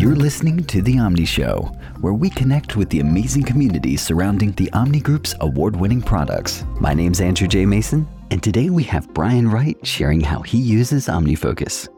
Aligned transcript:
You're 0.00 0.16
listening 0.16 0.64
to 0.64 0.82
The 0.82 0.98
Omni 0.98 1.24
Show, 1.24 1.70
where 2.00 2.12
we 2.12 2.28
connect 2.28 2.74
with 2.76 2.90
the 2.90 2.98
amazing 2.98 3.44
community 3.44 3.96
surrounding 3.96 4.50
the 4.52 4.68
Omni 4.72 4.98
Group's 5.00 5.34
award 5.40 5.76
winning 5.76 6.02
products. 6.02 6.64
My 6.80 6.92
name's 6.92 7.20
Andrew 7.20 7.46
J. 7.46 7.64
Mason, 7.64 8.06
and 8.32 8.42
today 8.42 8.68
we 8.68 8.82
have 8.84 9.12
Brian 9.14 9.48
Wright 9.48 9.76
sharing 9.86 10.20
how 10.20 10.42
he 10.42 10.58
uses 10.58 11.06
OmniFocus. 11.06 11.88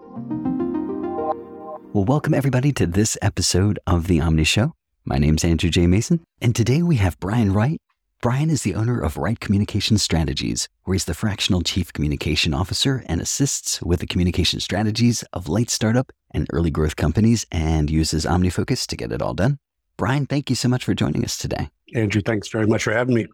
Well, 1.95 2.05
welcome 2.05 2.35
everybody 2.35 2.73
to 2.73 2.87
this 2.87 3.17
episode 3.23 3.79
of 3.87 4.07
The 4.07 4.21
Omni 4.21 4.45
Show. 4.45 4.75
My 5.07 5.17
name's 5.17 5.45
Andrew 5.45 5.71
J. 5.71 5.87
Mason, 5.87 6.21
and 6.43 6.55
today 6.55 6.83
we 6.83 6.97
have 6.97 7.19
Brian 7.21 7.55
Wright. 7.55 7.81
Brian 8.27 8.51
is 8.51 8.63
the 8.63 8.75
owner 8.75 9.01
of 9.01 9.17
Wright 9.17 9.39
Communication 9.39 9.99
Strategies, 9.99 10.69
where 10.83 10.97
he's 10.97 11.05
the 11.05 11.15
fractional 11.15 11.63
chief 11.63 11.93
communication 11.93 12.55
officer 12.55 13.05
and 13.07 13.21
assists 13.21 13.81
with 13.83 14.01
the 14.01 14.07
communication 14.09 14.59
strategies 14.59 15.23
of 15.33 15.49
late 15.49 15.71
startup 15.71 16.11
and 16.33 16.49
early 16.53 16.73
growth 16.73 16.97
companies 16.97 17.47
and 17.53 17.89
uses 17.89 18.27
OmniFocus 18.27 18.89
to 18.89 18.97
get 18.97 19.13
it 19.13 19.23
all 19.23 19.33
done. 19.33 19.61
Brian, 19.97 20.27
thank 20.27 20.51
you 20.51 20.57
so 20.57 20.69
much 20.69 20.83
for 20.83 20.93
joining 20.93 21.25
us 21.25 21.39
today. 21.39 21.71
Andrew, 21.95 22.21
thanks 22.21 22.49
very 22.49 22.67
much 22.67 22.83
for 22.83 22.93
having 22.93 23.15
me. 23.15 23.29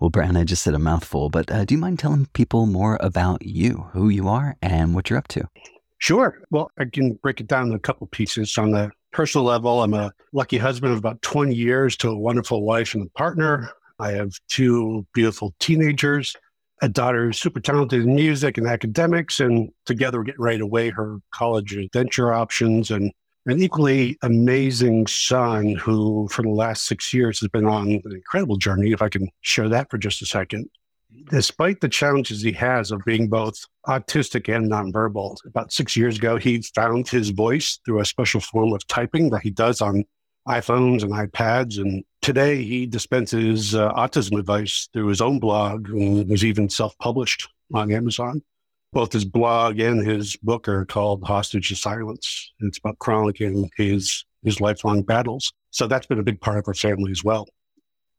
Well, 0.00 0.08
Brian, 0.08 0.38
I 0.38 0.44
just 0.44 0.62
said 0.62 0.72
a 0.72 0.78
mouthful, 0.78 1.28
but 1.28 1.50
uh, 1.50 1.66
do 1.66 1.74
you 1.74 1.78
mind 1.78 1.98
telling 1.98 2.24
people 2.32 2.64
more 2.64 2.96
about 3.02 3.44
you, 3.44 3.90
who 3.92 4.08
you 4.08 4.26
are, 4.26 4.56
and 4.62 4.94
what 4.94 5.10
you're 5.10 5.18
up 5.18 5.28
to? 5.28 5.46
Sure. 5.98 6.40
Well, 6.50 6.70
I 6.78 6.86
can 6.86 7.12
break 7.22 7.42
it 7.42 7.46
down 7.46 7.68
in 7.68 7.74
a 7.74 7.78
couple 7.78 8.06
pieces. 8.06 8.56
On 8.56 8.70
the 8.70 8.90
personal 9.12 9.44
level, 9.44 9.82
I'm 9.82 9.92
a 9.92 10.14
lucky 10.32 10.56
husband 10.56 10.94
of 10.94 10.98
about 10.98 11.20
20 11.20 11.54
years 11.54 11.94
to 11.98 12.08
a 12.08 12.16
wonderful 12.16 12.64
wife 12.64 12.94
and 12.94 13.06
a 13.06 13.10
partner. 13.10 13.68
I 13.98 14.12
have 14.12 14.32
two 14.48 15.06
beautiful 15.14 15.54
teenagers, 15.60 16.34
a 16.82 16.88
daughter 16.88 17.26
who's 17.26 17.38
super 17.38 17.60
talented 17.60 18.02
in 18.02 18.14
music 18.14 18.58
and 18.58 18.66
academics, 18.66 19.40
and 19.40 19.70
together 19.86 20.18
we're 20.18 20.24
getting 20.24 20.42
ready 20.42 20.58
to 20.58 20.66
weigh 20.66 20.90
her 20.90 21.18
college 21.32 21.76
venture 21.92 22.32
options 22.32 22.90
and 22.90 23.12
an 23.46 23.62
equally 23.62 24.16
amazing 24.22 25.06
son 25.06 25.74
who, 25.74 26.28
for 26.28 26.42
the 26.42 26.48
last 26.48 26.86
six 26.86 27.12
years, 27.12 27.40
has 27.40 27.48
been 27.50 27.66
on 27.66 27.88
an 27.88 28.12
incredible 28.12 28.56
journey. 28.56 28.92
If 28.92 29.02
I 29.02 29.10
can 29.10 29.28
share 29.42 29.68
that 29.68 29.90
for 29.90 29.98
just 29.98 30.22
a 30.22 30.26
second 30.26 30.68
despite 31.30 31.80
the 31.80 31.88
challenges 31.88 32.42
he 32.42 32.52
has 32.52 32.90
of 32.90 33.04
being 33.04 33.28
both 33.28 33.58
autistic 33.86 34.54
and 34.54 34.70
nonverbal, 34.70 35.36
about 35.46 35.72
six 35.72 35.96
years 35.96 36.16
ago, 36.16 36.36
he 36.36 36.62
found 36.74 37.08
his 37.08 37.30
voice 37.30 37.78
through 37.84 38.00
a 38.00 38.04
special 38.04 38.40
form 38.40 38.72
of 38.72 38.86
typing 38.86 39.30
that 39.30 39.42
he 39.42 39.50
does 39.50 39.80
on 39.80 40.04
iPhones 40.48 41.02
and 41.02 41.12
iPads. 41.12 41.78
And 41.78 42.04
today 42.20 42.62
he 42.62 42.86
dispenses 42.86 43.74
uh, 43.74 43.92
autism 43.92 44.38
advice 44.38 44.88
through 44.92 45.06
his 45.06 45.20
own 45.20 45.38
blog 45.38 45.88
and 45.88 46.28
was 46.28 46.44
even 46.44 46.68
self 46.68 46.96
published 46.98 47.48
on 47.72 47.92
Amazon. 47.92 48.42
Both 48.92 49.12
his 49.12 49.24
blog 49.24 49.80
and 49.80 50.06
his 50.06 50.36
book 50.36 50.68
are 50.68 50.84
called 50.84 51.24
Hostage 51.24 51.68
to 51.70 51.74
Silence. 51.74 52.52
It's 52.60 52.78
about 52.78 52.98
chronicling 53.00 53.70
his, 53.76 54.24
his 54.44 54.60
lifelong 54.60 55.02
battles. 55.02 55.52
So 55.70 55.88
that's 55.88 56.06
been 56.06 56.20
a 56.20 56.24
big 56.24 56.40
part 56.40 56.58
of 56.58 56.68
our 56.68 56.74
family 56.74 57.10
as 57.10 57.24
well. 57.24 57.48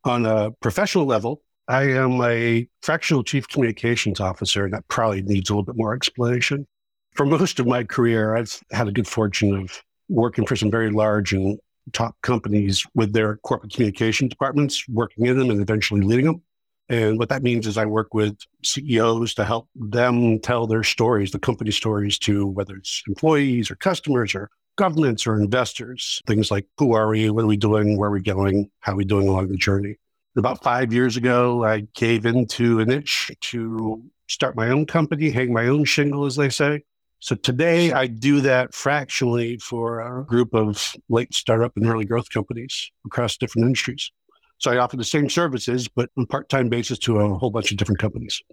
On 0.03 0.25
a 0.25 0.51
professional 0.51 1.05
level, 1.05 1.41
I 1.67 1.83
am 1.83 2.21
a 2.21 2.67
fractional 2.81 3.23
chief 3.23 3.47
communications 3.47 4.19
officer, 4.19 4.65
and 4.65 4.73
that 4.73 4.87
probably 4.87 5.21
needs 5.21 5.49
a 5.49 5.53
little 5.53 5.63
bit 5.63 5.77
more 5.77 5.95
explanation. 5.95 6.67
For 7.15 7.25
most 7.25 7.59
of 7.59 7.65
my 7.65 7.83
career, 7.83 8.35
I've 8.35 8.59
had 8.71 8.87
a 8.87 8.91
good 8.91 9.07
fortune 9.07 9.55
of 9.55 9.81
working 10.09 10.45
for 10.45 10.55
some 10.55 10.69
very 10.69 10.91
large 10.91 11.33
and 11.33 11.57
top 11.93 12.15
companies 12.21 12.85
with 12.95 13.13
their 13.13 13.37
corporate 13.37 13.73
communication 13.73 14.27
departments, 14.27 14.87
working 14.87 15.25
in 15.25 15.37
them 15.37 15.49
and 15.49 15.61
eventually 15.61 16.01
leading 16.01 16.25
them. 16.25 16.41
And 16.87 17.17
what 17.17 17.29
that 17.29 17.43
means 17.43 17.65
is 17.65 17.77
I 17.77 17.85
work 17.85 18.13
with 18.13 18.37
CEOs 18.63 19.33
to 19.35 19.45
help 19.45 19.67
them 19.75 20.39
tell 20.39 20.67
their 20.67 20.83
stories, 20.83 21.31
the 21.31 21.39
company 21.39 21.71
stories 21.71 22.19
to 22.19 22.45
whether 22.45 22.75
it's 22.75 23.01
employees 23.07 23.71
or 23.71 23.75
customers 23.75 24.35
or 24.35 24.49
governments 24.75 25.25
or 25.25 25.39
investors. 25.41 26.21
Things 26.27 26.51
like 26.51 26.67
who 26.77 26.93
are 26.93 27.09
we, 27.09 27.29
what 27.29 27.43
are 27.43 27.47
we 27.47 27.57
doing, 27.57 27.97
where 27.97 28.09
are 28.09 28.13
we 28.13 28.21
going, 28.21 28.69
how 28.81 28.93
are 28.93 28.97
we 28.97 29.05
doing 29.05 29.27
along 29.27 29.47
the 29.47 29.57
journey. 29.57 29.95
About 30.37 30.61
five 30.61 30.91
years 30.91 31.17
ago, 31.17 31.63
I 31.63 31.87
gave 31.95 32.25
into 32.25 32.79
an 32.81 32.91
itch 32.91 33.31
to 33.39 34.03
start 34.27 34.55
my 34.55 34.69
own 34.69 34.85
company, 34.85 35.31
hang 35.31 35.53
my 35.53 35.67
own 35.67 35.85
shingle, 35.85 36.25
as 36.25 36.35
they 36.35 36.49
say. 36.49 36.83
So 37.25 37.33
today 37.33 37.91
I 37.91 38.05
do 38.05 38.39
that 38.41 38.75
fractionally 38.75 39.57
for 39.57 39.99
a 39.99 40.23
group 40.23 40.53
of 40.53 40.93
late 41.09 41.33
startup 41.33 41.75
and 41.75 41.87
early 41.87 42.05
growth 42.05 42.29
companies 42.29 42.91
across 43.03 43.35
different 43.35 43.65
industries. 43.65 44.11
So 44.59 44.69
I 44.69 44.77
offer 44.77 44.95
the 44.95 45.03
same 45.03 45.27
services, 45.27 45.87
but 45.87 46.11
on 46.19 46.27
part 46.27 46.49
time 46.49 46.69
basis 46.69 46.99
to 46.99 47.21
a 47.21 47.33
whole 47.33 47.49
bunch 47.49 47.71
of 47.71 47.77
different 47.77 47.97
companies. 47.97 48.43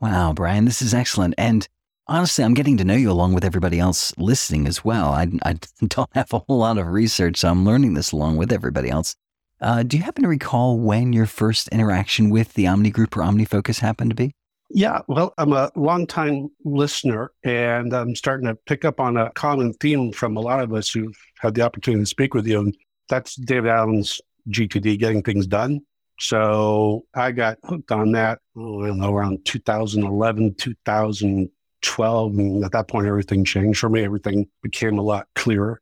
Wow, 0.00 0.32
Brian, 0.32 0.64
this 0.64 0.80
is 0.80 0.94
excellent. 0.94 1.34
And 1.36 1.68
honestly, 2.06 2.44
I'm 2.44 2.54
getting 2.54 2.78
to 2.78 2.84
know 2.84 2.94
you 2.94 3.10
along 3.10 3.34
with 3.34 3.44
everybody 3.44 3.78
else 3.78 4.16
listening 4.16 4.66
as 4.66 4.82
well. 4.82 5.10
I, 5.10 5.28
I 5.42 5.56
don't 5.86 6.08
have 6.14 6.32
a 6.32 6.38
whole 6.38 6.60
lot 6.60 6.78
of 6.78 6.86
research, 6.86 7.36
so 7.36 7.50
I'm 7.50 7.66
learning 7.66 7.92
this 7.92 8.12
along 8.12 8.38
with 8.38 8.54
everybody 8.54 8.88
else. 8.88 9.16
Uh, 9.60 9.82
do 9.82 9.98
you 9.98 10.02
happen 10.02 10.22
to 10.22 10.30
recall 10.30 10.78
when 10.78 11.12
your 11.12 11.26
first 11.26 11.68
interaction 11.68 12.30
with 12.30 12.54
the 12.54 12.68
Omni 12.68 12.88
Group 12.88 13.14
or 13.18 13.20
OmniFocus 13.20 13.80
happened 13.80 14.12
to 14.12 14.16
be? 14.16 14.32
Yeah, 14.70 15.00
well, 15.08 15.32
I'm 15.38 15.52
a 15.54 15.70
longtime 15.76 16.50
listener, 16.62 17.32
and 17.42 17.94
I'm 17.94 18.14
starting 18.14 18.46
to 18.48 18.54
pick 18.54 18.84
up 18.84 19.00
on 19.00 19.16
a 19.16 19.30
common 19.30 19.72
theme 19.74 20.12
from 20.12 20.36
a 20.36 20.40
lot 20.40 20.60
of 20.60 20.74
us 20.74 20.90
who've 20.90 21.18
had 21.38 21.54
the 21.54 21.62
opportunity 21.62 22.02
to 22.02 22.06
speak 22.06 22.34
with 22.34 22.46
you. 22.46 22.60
And 22.60 22.76
that's 23.08 23.36
David 23.36 23.70
Allen's 23.70 24.20
GTD, 24.50 24.98
getting 24.98 25.22
things 25.22 25.46
done. 25.46 25.80
So 26.20 27.06
I 27.14 27.32
got 27.32 27.58
hooked 27.64 27.92
on 27.92 28.12
that, 28.12 28.40
oh, 28.56 28.82
I 28.84 28.88
don't 28.88 28.98
know, 28.98 29.14
around 29.14 29.44
2011, 29.46 30.54
2012. 30.56 32.38
And 32.38 32.64
at 32.64 32.72
that 32.72 32.88
point, 32.88 33.06
everything 33.06 33.44
changed 33.44 33.78
for 33.78 33.88
me. 33.88 34.04
Everything 34.04 34.48
became 34.62 34.98
a 34.98 35.02
lot 35.02 35.28
clearer. 35.34 35.80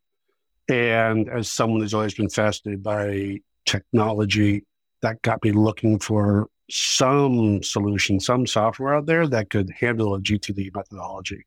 And 0.69 1.29
as 1.29 1.51
someone 1.51 1.81
who's 1.81 1.95
always 1.95 2.15
been 2.15 2.29
fascinated 2.29 2.83
by 2.83 3.41
technology 3.65 4.65
that 5.03 5.23
got 5.23 5.43
me 5.43 5.53
looking 5.53 5.99
for 5.99 6.49
some 6.71 7.63
solution, 7.63 8.21
some 8.21 8.47
software 8.47 8.95
out 8.95 9.07
there 9.07 9.27
that 9.27 9.51
could 9.51 9.71
handle 9.79 10.15
a 10.15 10.21
GTD 10.21 10.75
methodology. 10.75 11.45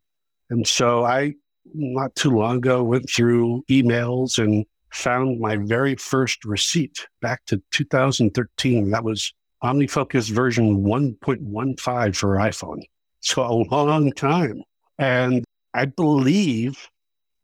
And 0.49 0.65
so 0.65 1.05
I, 1.05 1.35
not 1.73 2.15
too 2.15 2.31
long 2.31 2.57
ago, 2.57 2.83
went 2.83 3.09
through 3.09 3.63
emails 3.69 4.41
and 4.43 4.65
found 4.91 5.39
my 5.39 5.57
very 5.57 5.95
first 5.95 6.45
receipt 6.45 7.07
back 7.21 7.45
to 7.45 7.61
2013. 7.71 8.89
That 8.91 9.03
was 9.03 9.33
OmniFocus 9.63 10.31
version 10.31 10.83
1.15 10.83 12.15
for 12.15 12.37
iPhone. 12.37 12.81
So 13.19 13.43
a 13.43 13.51
long 13.51 14.11
time. 14.13 14.63
And 14.97 15.43
I 15.73 15.85
believe 15.85 16.89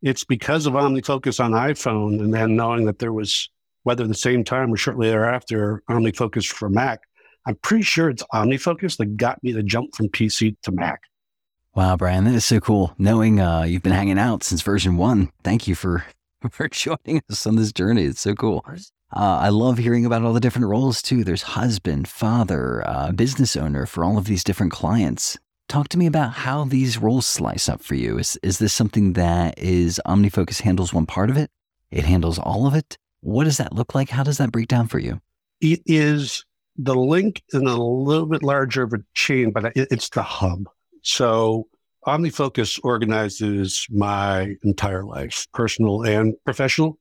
it's 0.02 0.24
because 0.24 0.66
of 0.66 0.74
OmniFocus 0.74 1.42
on 1.44 1.52
iPhone 1.52 2.20
and 2.20 2.32
then 2.32 2.56
knowing 2.56 2.86
that 2.86 2.98
there 2.98 3.12
was 3.12 3.48
whether 3.82 4.02
at 4.02 4.08
the 4.08 4.14
same 4.14 4.42
time 4.42 4.72
or 4.72 4.76
shortly 4.76 5.08
thereafter, 5.08 5.82
OmniFocus 5.88 6.46
for 6.46 6.68
Mac. 6.68 7.02
I'm 7.46 7.54
pretty 7.62 7.84
sure 7.84 8.10
it's 8.10 8.24
OmniFocus 8.34 8.96
that 8.96 9.16
got 9.16 9.42
me 9.44 9.52
to 9.52 9.62
jump 9.62 9.94
from 9.94 10.08
PC 10.08 10.56
to 10.62 10.72
Mac. 10.72 11.00
Wow, 11.76 11.96
Brian, 11.96 12.24
that 12.24 12.34
is 12.34 12.44
so 12.44 12.58
cool. 12.58 12.94
Knowing 12.98 13.38
uh, 13.40 13.62
you've 13.62 13.82
been 13.82 13.92
hanging 13.92 14.18
out 14.18 14.42
since 14.42 14.62
version 14.62 14.96
one, 14.96 15.30
thank 15.44 15.68
you 15.68 15.74
for 15.74 16.04
for 16.50 16.68
joining 16.68 17.22
us 17.30 17.46
on 17.46 17.56
this 17.56 17.72
journey. 17.72 18.04
It's 18.04 18.20
so 18.20 18.34
cool. 18.34 18.64
Uh, 19.14 19.38
I 19.40 19.50
love 19.50 19.78
hearing 19.78 20.04
about 20.04 20.22
all 20.22 20.32
the 20.32 20.40
different 20.40 20.66
roles 20.66 21.00
too. 21.00 21.22
There's 21.22 21.42
husband, 21.42 22.08
father, 22.08 22.82
uh, 22.86 23.12
business 23.12 23.56
owner 23.56 23.86
for 23.86 24.04
all 24.04 24.18
of 24.18 24.24
these 24.24 24.42
different 24.42 24.72
clients. 24.72 25.38
Talk 25.68 25.88
to 25.88 25.98
me 25.98 26.06
about 26.06 26.32
how 26.32 26.64
these 26.64 26.98
roles 26.98 27.26
slice 27.26 27.68
up 27.68 27.82
for 27.82 27.94
you. 27.94 28.18
Is 28.18 28.36
is 28.42 28.58
this 28.58 28.72
something 28.72 29.12
that 29.12 29.56
is 29.58 30.00
OmniFocus 30.06 30.62
handles 30.62 30.92
one 30.92 31.06
part 31.06 31.30
of 31.30 31.36
it? 31.36 31.50
It 31.90 32.04
handles 32.04 32.38
all 32.38 32.66
of 32.66 32.74
it. 32.74 32.98
What 33.20 33.44
does 33.44 33.58
that 33.58 33.72
look 33.72 33.94
like? 33.94 34.10
How 34.10 34.22
does 34.24 34.38
that 34.38 34.50
break 34.50 34.68
down 34.68 34.88
for 34.88 34.98
you? 34.98 35.20
It 35.60 35.82
is 35.86 36.44
the 36.78 36.94
link 36.94 37.42
in 37.52 37.66
a 37.66 37.76
little 37.76 38.26
bit 38.26 38.42
larger 38.42 38.82
of 38.82 38.92
a 38.92 38.98
chain, 39.14 39.50
but 39.50 39.72
it's 39.74 40.08
the 40.10 40.22
hub. 40.22 40.68
So 41.02 41.68
OmniFocus 42.06 42.80
organizes 42.82 43.86
my 43.90 44.54
entire 44.62 45.04
life, 45.04 45.46
personal 45.52 46.02
and 46.02 46.34
professional. 46.44 46.98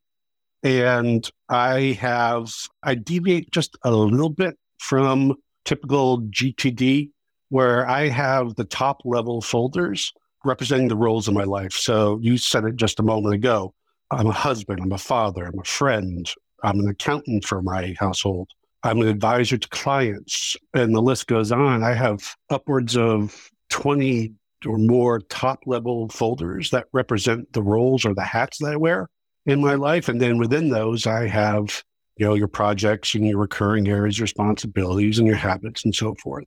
And 0.64 1.30
I 1.50 1.98
have, 2.00 2.52
I 2.84 2.96
deviate 2.96 3.52
just 3.52 3.78
a 3.84 3.92
little 3.92 4.30
bit 4.30 4.58
from 4.80 5.36
typical 5.64 6.22
GTD, 6.22 7.12
where 7.50 7.88
I 7.88 8.10
have 8.10 8.56
the 8.56 8.66
top 8.66 9.02
level 9.06 9.42
folders 9.42 10.12
representing 10.44 10.88
the 10.88 10.96
roles 10.96 11.28
of 11.28 11.34
my 11.34 11.44
life. 11.44 11.74
So 11.74 12.20
you 12.22 12.38
said 12.38 12.66
it 12.66 12.76
just 12.76 13.00
a 13.00 13.04
moment 13.04 13.36
ago. 13.36 13.74
I'm 14.12 14.28
a 14.28 14.32
husband, 14.32 14.80
I'm 14.82 14.92
a 14.92 14.98
father, 14.98 15.46
I'm 15.46 15.60
a 15.60 15.64
friend, 15.64 16.30
I'm 16.64 16.80
an 16.80 16.88
accountant 16.88 17.46
for 17.46 17.62
my 17.62 17.96
household, 18.00 18.50
I'm 18.84 19.02
an 19.02 19.08
advisor 19.08 19.58
to 19.58 19.68
clients, 19.70 20.56
and 20.74 20.94
the 20.94 21.02
list 21.02 21.28
goes 21.28 21.52
on. 21.52 21.84
I 21.84 21.94
have 21.94 22.36
upwards 22.50 22.96
of 22.96 23.50
20 23.70 24.34
or 24.66 24.78
more 24.78 25.20
top 25.20 25.64
level 25.66 26.10
folders 26.10 26.70
that 26.72 26.88
represent 26.94 27.52
the 27.54 27.62
roles 27.62 28.06
or 28.06 28.14
the 28.14 28.24
hats 28.24 28.60
that 28.60 28.72
I 28.72 28.76
wear 28.76 29.10
in 29.46 29.62
my 29.62 29.76
life. 29.76 30.10
And 30.10 30.22
then 30.22 30.38
within 30.38 30.70
those, 30.70 31.08
I 31.08 31.28
have, 31.28 31.84
you 32.18 32.26
know, 32.26 32.34
your 32.34 32.48
projects 32.48 33.14
and 33.14 33.28
your 33.28 33.40
recurring 33.40 33.88
areas, 33.88 34.22
responsibilities 34.22 35.20
and 35.20 35.28
your 35.28 35.36
habits 35.36 35.84
and 35.84 35.94
so 35.94 36.16
forth. 36.16 36.46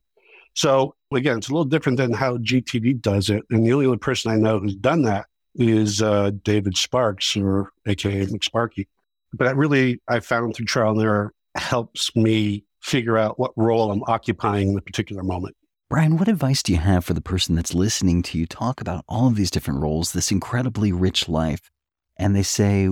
So 0.55 0.95
again, 1.13 1.37
it's 1.37 1.49
a 1.49 1.53
little 1.53 1.65
different 1.65 1.97
than 1.97 2.13
how 2.13 2.37
GTD 2.37 3.01
does 3.01 3.29
it. 3.29 3.43
And 3.49 3.65
the 3.65 3.73
only 3.73 3.87
other 3.87 3.97
person 3.97 4.31
I 4.31 4.35
know 4.35 4.59
who's 4.59 4.75
done 4.75 5.03
that 5.03 5.27
is 5.55 6.01
uh, 6.01 6.31
David 6.43 6.77
Sparks, 6.77 7.35
or 7.35 7.71
AKA 7.85 8.27
MacSparky. 8.27 8.87
But 9.33 9.45
that 9.45 9.57
really, 9.57 10.01
I 10.07 10.19
found 10.19 10.55
through 10.55 10.65
trial 10.65 10.91
and 10.91 11.01
error, 11.01 11.33
helps 11.59 12.15
me 12.15 12.63
figure 12.81 13.17
out 13.17 13.39
what 13.39 13.51
role 13.55 13.91
I'm 13.91 14.03
occupying 14.07 14.69
in 14.69 14.75
the 14.75 14.81
particular 14.81 15.23
moment. 15.23 15.55
Brian, 15.89 16.17
what 16.17 16.27
advice 16.27 16.61
do 16.61 16.71
you 16.71 16.77
have 16.77 17.03
for 17.03 17.13
the 17.13 17.21
person 17.21 17.55
that's 17.55 17.73
listening 17.73 18.21
to 18.21 18.37
you 18.37 18.45
talk 18.45 18.79
about 18.79 19.03
all 19.07 19.27
of 19.27 19.35
these 19.35 19.49
different 19.49 19.81
roles, 19.81 20.11
this 20.11 20.31
incredibly 20.31 20.91
rich 20.91 21.27
life? 21.27 21.71
And 22.15 22.35
they 22.35 22.43
say, 22.43 22.87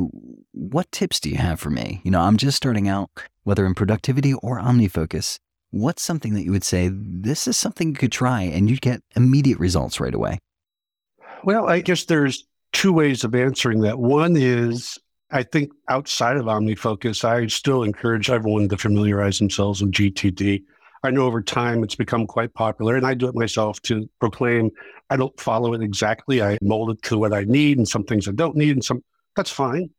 What 0.51 0.91
tips 0.91 1.19
do 1.19 1.29
you 1.29 1.37
have 1.37 1.59
for 1.59 1.69
me? 1.69 2.01
You 2.03 2.11
know, 2.11 2.21
I'm 2.21 2.37
just 2.37 2.57
starting 2.57 2.87
out, 2.87 3.09
whether 3.43 3.65
in 3.65 3.75
productivity 3.75 4.33
or 4.33 4.59
OmniFocus. 4.59 5.37
What's 5.69 6.01
something 6.01 6.33
that 6.33 6.43
you 6.43 6.51
would 6.51 6.63
say, 6.63 6.89
this 6.91 7.45
is 7.47 7.57
something 7.57 7.89
you 7.89 7.95
could 7.95 8.11
try 8.11 8.41
and 8.41 8.69
you'd 8.69 8.81
get 8.81 9.01
immediate 9.15 9.59
results 9.59 9.99
right 9.99 10.15
away? 10.15 10.39
Well, 11.43 11.69
I 11.69 11.81
guess 11.81 12.05
there's 12.05 12.47
two 12.71 12.93
ways 12.93 13.23
of 13.23 13.35
answering 13.35 13.81
that. 13.81 13.99
One 13.99 14.35
is 14.35 14.97
I 15.29 15.43
think 15.43 15.71
outside 15.89 16.37
of 16.37 16.45
OmniFocus, 16.45 17.25
I 17.25 17.47
still 17.47 17.83
encourage 17.83 18.29
everyone 18.29 18.69
to 18.69 18.77
familiarize 18.77 19.39
themselves 19.39 19.81
with 19.81 19.91
GTD. 19.91 20.63
I 21.03 21.11
know 21.11 21.25
over 21.25 21.41
time 21.41 21.83
it's 21.83 21.95
become 21.95 22.25
quite 22.25 22.53
popular, 22.53 22.95
and 22.95 23.05
I 23.05 23.13
do 23.13 23.27
it 23.27 23.35
myself 23.35 23.81
to 23.83 24.09
proclaim 24.19 24.71
I 25.09 25.15
don't 25.15 25.37
follow 25.39 25.73
it 25.73 25.81
exactly. 25.81 26.41
I 26.41 26.57
mold 26.61 26.91
it 26.91 27.01
to 27.03 27.17
what 27.17 27.33
I 27.33 27.43
need, 27.43 27.77
and 27.77 27.87
some 27.87 28.03
things 28.03 28.27
I 28.27 28.31
don't 28.31 28.55
need, 28.55 28.71
and 28.71 28.83
some 28.83 29.03
that's 29.35 29.51
fine. 29.51 29.89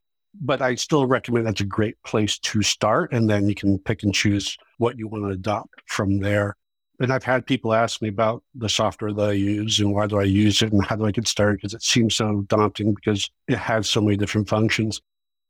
But 0.40 0.62
I 0.62 0.74
still 0.74 1.06
recommend 1.06 1.46
that's 1.46 1.60
a 1.60 1.66
great 1.66 2.02
place 2.04 2.38
to 2.38 2.62
start, 2.62 3.12
and 3.12 3.28
then 3.28 3.48
you 3.48 3.54
can 3.54 3.78
pick 3.78 4.02
and 4.02 4.14
choose 4.14 4.56
what 4.78 4.98
you 4.98 5.08
want 5.08 5.24
to 5.24 5.30
adopt 5.30 5.82
from 5.86 6.18
there. 6.20 6.56
And 7.00 7.12
I've 7.12 7.24
had 7.24 7.46
people 7.46 7.74
ask 7.74 8.02
me 8.02 8.08
about 8.08 8.42
the 8.54 8.68
software 8.68 9.12
that 9.12 9.28
I 9.28 9.32
use 9.32 9.78
and 9.78 9.94
why 9.94 10.06
do 10.06 10.18
I 10.18 10.24
use 10.24 10.62
it 10.62 10.72
and 10.72 10.84
how 10.84 10.96
do 10.96 11.06
I 11.06 11.12
get 11.12 11.28
started 11.28 11.58
because 11.58 11.74
it 11.74 11.82
seems 11.82 12.16
so 12.16 12.42
daunting 12.48 12.92
because 12.92 13.30
it 13.46 13.56
has 13.56 13.88
so 13.88 14.00
many 14.00 14.16
different 14.16 14.48
functions. 14.48 15.00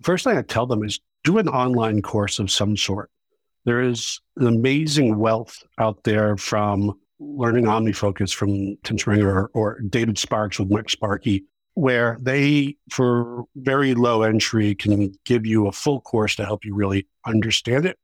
First 0.03 0.25
thing 0.25 0.37
I 0.37 0.43
tell 0.43 0.67
them 0.67 0.85
is 0.85 1.01
do 1.25 1.39
an 1.39 1.49
online 1.49 2.03
course 2.03 2.39
of 2.39 2.51
some 2.51 2.77
sort. 2.77 3.11
There 3.65 3.83
is 3.83 4.21
an 4.37 4.47
amazing 4.47 5.19
wealth 5.19 5.63
out 5.79 6.05
there 6.05 6.37
from 6.37 6.99
learning 7.19 7.65
OmniFocus 7.65 8.33
from 8.33 8.77
Tim 8.85 8.99
Stringer 8.99 9.29
or, 9.29 9.51
or 9.55 9.81
David 9.81 10.19
Sparks 10.19 10.59
with 10.59 10.71
MacSparky, 10.71 11.43
where 11.75 12.17
they, 12.21 12.77
for 12.91 13.45
very 13.57 13.95
low 13.95 14.23
entry, 14.23 14.75
can 14.75 15.13
give 15.25 15.45
you 15.45 15.67
a 15.67 15.73
full 15.73 16.01
course 16.01 16.37
to 16.37 16.45
help 16.45 16.65
you 16.65 16.75
really 16.75 17.07
understand 17.27 17.85
it. 17.85 17.99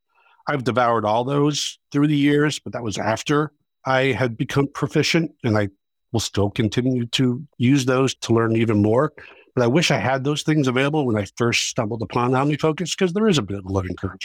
I've 0.48 0.64
devoured 0.64 1.04
all 1.04 1.24
those 1.24 1.78
through 1.92 2.08
the 2.08 2.16
years, 2.16 2.58
but 2.58 2.72
that 2.72 2.82
was 2.82 2.98
after 2.98 3.52
I 3.86 4.12
had 4.12 4.36
become 4.36 4.66
proficient, 4.66 5.32
and 5.44 5.56
I 5.56 5.68
will 6.12 6.20
still 6.20 6.50
continue 6.50 7.06
to 7.06 7.42
use 7.56 7.84
those 7.84 8.14
to 8.16 8.34
learn 8.34 8.56
even 8.56 8.82
more. 8.82 9.12
But 9.54 9.64
I 9.64 9.66
wish 9.68 9.90
I 9.90 9.98
had 9.98 10.24
those 10.24 10.42
things 10.42 10.66
available 10.66 11.06
when 11.06 11.16
I 11.16 11.26
first 11.36 11.68
stumbled 11.68 12.02
upon 12.02 12.32
OmniFocus 12.32 12.96
because 12.96 13.12
there 13.12 13.28
is 13.28 13.38
a 13.38 13.42
bit 13.42 13.58
of 13.58 13.64
a 13.64 13.72
learning 13.72 13.96
curve. 13.96 14.18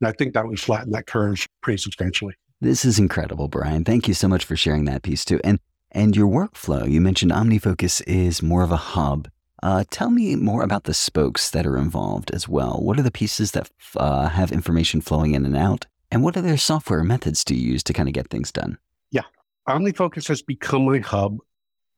And 0.00 0.08
I 0.08 0.12
think 0.12 0.34
that 0.34 0.46
would 0.46 0.58
flatten 0.58 0.92
that 0.92 1.06
curve 1.06 1.46
pretty 1.60 1.78
substantially. 1.78 2.34
This 2.60 2.84
is 2.84 2.98
incredible, 2.98 3.48
Brian. 3.48 3.84
Thank 3.84 4.08
you 4.08 4.14
so 4.14 4.28
much 4.28 4.44
for 4.44 4.56
sharing 4.56 4.84
that 4.86 5.02
piece 5.02 5.24
too. 5.24 5.40
And 5.44 5.58
and 5.92 6.14
your 6.14 6.28
workflow, 6.28 6.88
you 6.88 7.00
mentioned 7.00 7.32
OmniFocus 7.32 8.02
is 8.06 8.42
more 8.42 8.62
of 8.62 8.70
a 8.70 8.76
hub. 8.76 9.28
Uh, 9.62 9.84
tell 9.90 10.08
me 10.08 10.36
more 10.36 10.62
about 10.62 10.84
the 10.84 10.94
spokes 10.94 11.50
that 11.50 11.66
are 11.66 11.76
involved 11.76 12.30
as 12.30 12.48
well. 12.48 12.78
What 12.80 12.98
are 12.98 13.02
the 13.02 13.10
pieces 13.10 13.50
that 13.52 13.70
uh, 13.96 14.28
have 14.28 14.52
information 14.52 15.00
flowing 15.00 15.34
in 15.34 15.44
and 15.44 15.56
out? 15.56 15.86
And 16.10 16.22
what 16.22 16.36
other 16.36 16.56
software 16.56 17.02
methods 17.02 17.44
do 17.44 17.54
you 17.54 17.72
use 17.72 17.82
to 17.84 17.92
kind 17.92 18.08
of 18.08 18.14
get 18.14 18.28
things 18.30 18.52
done? 18.52 18.78
Yeah, 19.10 19.24
OmniFocus 19.68 20.28
has 20.28 20.42
become 20.42 20.86
my 20.86 20.98
hub. 20.98 21.38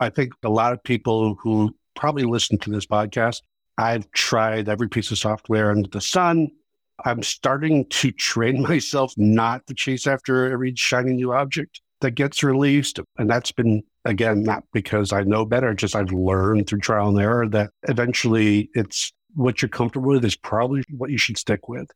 I 0.00 0.08
think 0.08 0.32
a 0.42 0.48
lot 0.48 0.72
of 0.72 0.82
people 0.82 1.36
who 1.40 1.74
probably 1.94 2.24
listened 2.24 2.62
to 2.62 2.70
this 2.70 2.86
podcast, 2.86 3.42
I've 3.78 4.10
tried 4.12 4.68
every 4.68 4.88
piece 4.88 5.10
of 5.10 5.18
software 5.18 5.70
under 5.70 5.88
the 5.88 6.00
sun. 6.00 6.50
I'm 7.04 7.22
starting 7.22 7.86
to 7.86 8.12
train 8.12 8.62
myself 8.68 9.14
not 9.16 9.66
to 9.66 9.74
chase 9.74 10.06
after 10.06 10.50
every 10.52 10.74
shiny 10.74 11.14
new 11.14 11.32
object 11.32 11.80
that 12.00 12.12
gets 12.12 12.42
released. 12.42 13.00
And 13.18 13.30
that's 13.30 13.52
been, 13.52 13.82
again, 14.04 14.42
not 14.42 14.64
because 14.72 15.12
I 15.12 15.22
know 15.22 15.44
better, 15.44 15.72
just 15.74 15.96
I've 15.96 16.12
learned 16.12 16.66
through 16.66 16.80
trial 16.80 17.08
and 17.08 17.18
error 17.18 17.48
that 17.48 17.70
eventually 17.84 18.70
it's 18.74 19.12
what 19.34 19.62
you're 19.62 19.68
comfortable 19.68 20.10
with 20.10 20.24
is 20.24 20.36
probably 20.36 20.84
what 20.90 21.10
you 21.10 21.18
should 21.18 21.38
stick 21.38 21.68
with. 21.68 21.88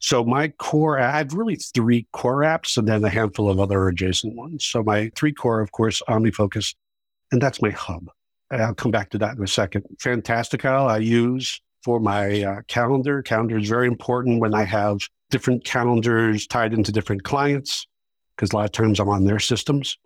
So 0.00 0.24
my 0.24 0.48
core, 0.48 0.98
I 0.98 1.18
have 1.18 1.34
really 1.34 1.56
three 1.56 2.06
core 2.12 2.42
apps 2.42 2.76
and 2.76 2.86
then 2.86 3.04
a 3.04 3.10
handful 3.10 3.50
of 3.50 3.58
other 3.58 3.88
adjacent 3.88 4.36
ones. 4.36 4.64
So 4.64 4.82
my 4.82 5.10
three 5.16 5.32
core, 5.32 5.60
of 5.60 5.72
course, 5.72 6.00
OmniFocus, 6.08 6.74
and 7.32 7.42
that's 7.42 7.60
my 7.60 7.70
hub. 7.70 8.08
I'll 8.50 8.74
come 8.74 8.90
back 8.90 9.10
to 9.10 9.18
that 9.18 9.36
in 9.36 9.42
a 9.42 9.46
second. 9.46 9.84
Fantastical, 10.00 10.88
I 10.88 10.98
use 10.98 11.60
for 11.82 12.00
my 12.00 12.42
uh, 12.42 12.60
calendar. 12.66 13.22
Calendar 13.22 13.58
is 13.58 13.68
very 13.68 13.86
important 13.86 14.40
when 14.40 14.54
I 14.54 14.64
have 14.64 14.98
different 15.30 15.64
calendars 15.64 16.46
tied 16.46 16.72
into 16.72 16.90
different 16.92 17.24
clients, 17.24 17.86
because 18.34 18.52
a 18.52 18.56
lot 18.56 18.64
of 18.64 18.72
times 18.72 18.98
I'm 18.98 19.08
on 19.08 19.24
their 19.24 19.38
systems. 19.38 19.98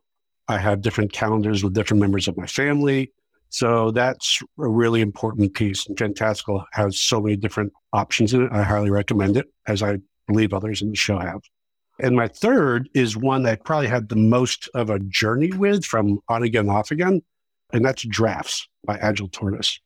I 0.49 0.59
have 0.59 0.83
different 0.83 1.13
calendars 1.13 1.63
with 1.63 1.75
different 1.75 2.01
members 2.01 2.27
of 2.27 2.37
my 2.37 2.47
family. 2.47 3.13
So 3.51 3.91
that's 3.91 4.41
a 4.59 4.69
really 4.69 5.01
important 5.01 5.55
piece. 5.55 5.87
And 5.87 5.97
Fantastical 5.97 6.65
has 6.73 7.01
so 7.01 7.21
many 7.21 7.37
different 7.37 7.73
options 7.93 8.35
in 8.35 8.45
it. 8.45 8.53
I 8.53 8.63
highly 8.63 8.91
recommend 8.91 9.37
it, 9.37 9.47
as 9.67 9.83
I 9.83 9.99
believe 10.27 10.53
others 10.53 10.83
in 10.83 10.91
the 10.91 10.97
show 10.97 11.19
have. 11.19 11.43
And 12.01 12.17
my 12.17 12.27
third 12.27 12.89
is 12.95 13.17
one 13.17 13.43
that 13.45 13.53
I 13.53 13.57
probably 13.57 13.89
had 13.89 14.09
the 14.09 14.17
most 14.17 14.69
of 14.75 14.91
a 14.91 14.99
journey 14.99 15.53
with 15.53 15.85
from 15.85 16.19
on 16.29 16.43
again, 16.43 16.69
off 16.69 16.91
again 16.91 17.23
and 17.73 17.85
that's 17.85 18.03
drafts 18.03 18.69
by 18.85 18.97
Agile 18.99 19.29
Tortoise. 19.29 19.81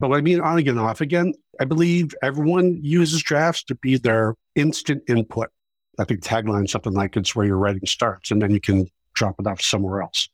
But 0.00 0.10
what 0.10 0.18
I 0.18 0.22
mean 0.22 0.40
on 0.40 0.58
again, 0.58 0.78
off 0.78 1.00
again, 1.00 1.32
I 1.60 1.64
believe 1.64 2.14
everyone 2.22 2.78
uses 2.82 3.22
drafts 3.22 3.62
to 3.64 3.74
be 3.76 3.96
their 3.96 4.34
instant 4.54 5.02
input. 5.08 5.50
I 5.98 6.04
think 6.04 6.22
tagline 6.22 6.68
something 6.68 6.92
like 6.92 7.16
it's 7.16 7.36
where 7.36 7.46
your 7.46 7.58
writing 7.58 7.86
starts, 7.86 8.30
and 8.30 8.40
then 8.40 8.50
you 8.50 8.60
can 8.60 8.88
drop 9.14 9.36
it 9.38 9.46
off 9.46 9.60
somewhere 9.60 10.02
else. 10.02 10.28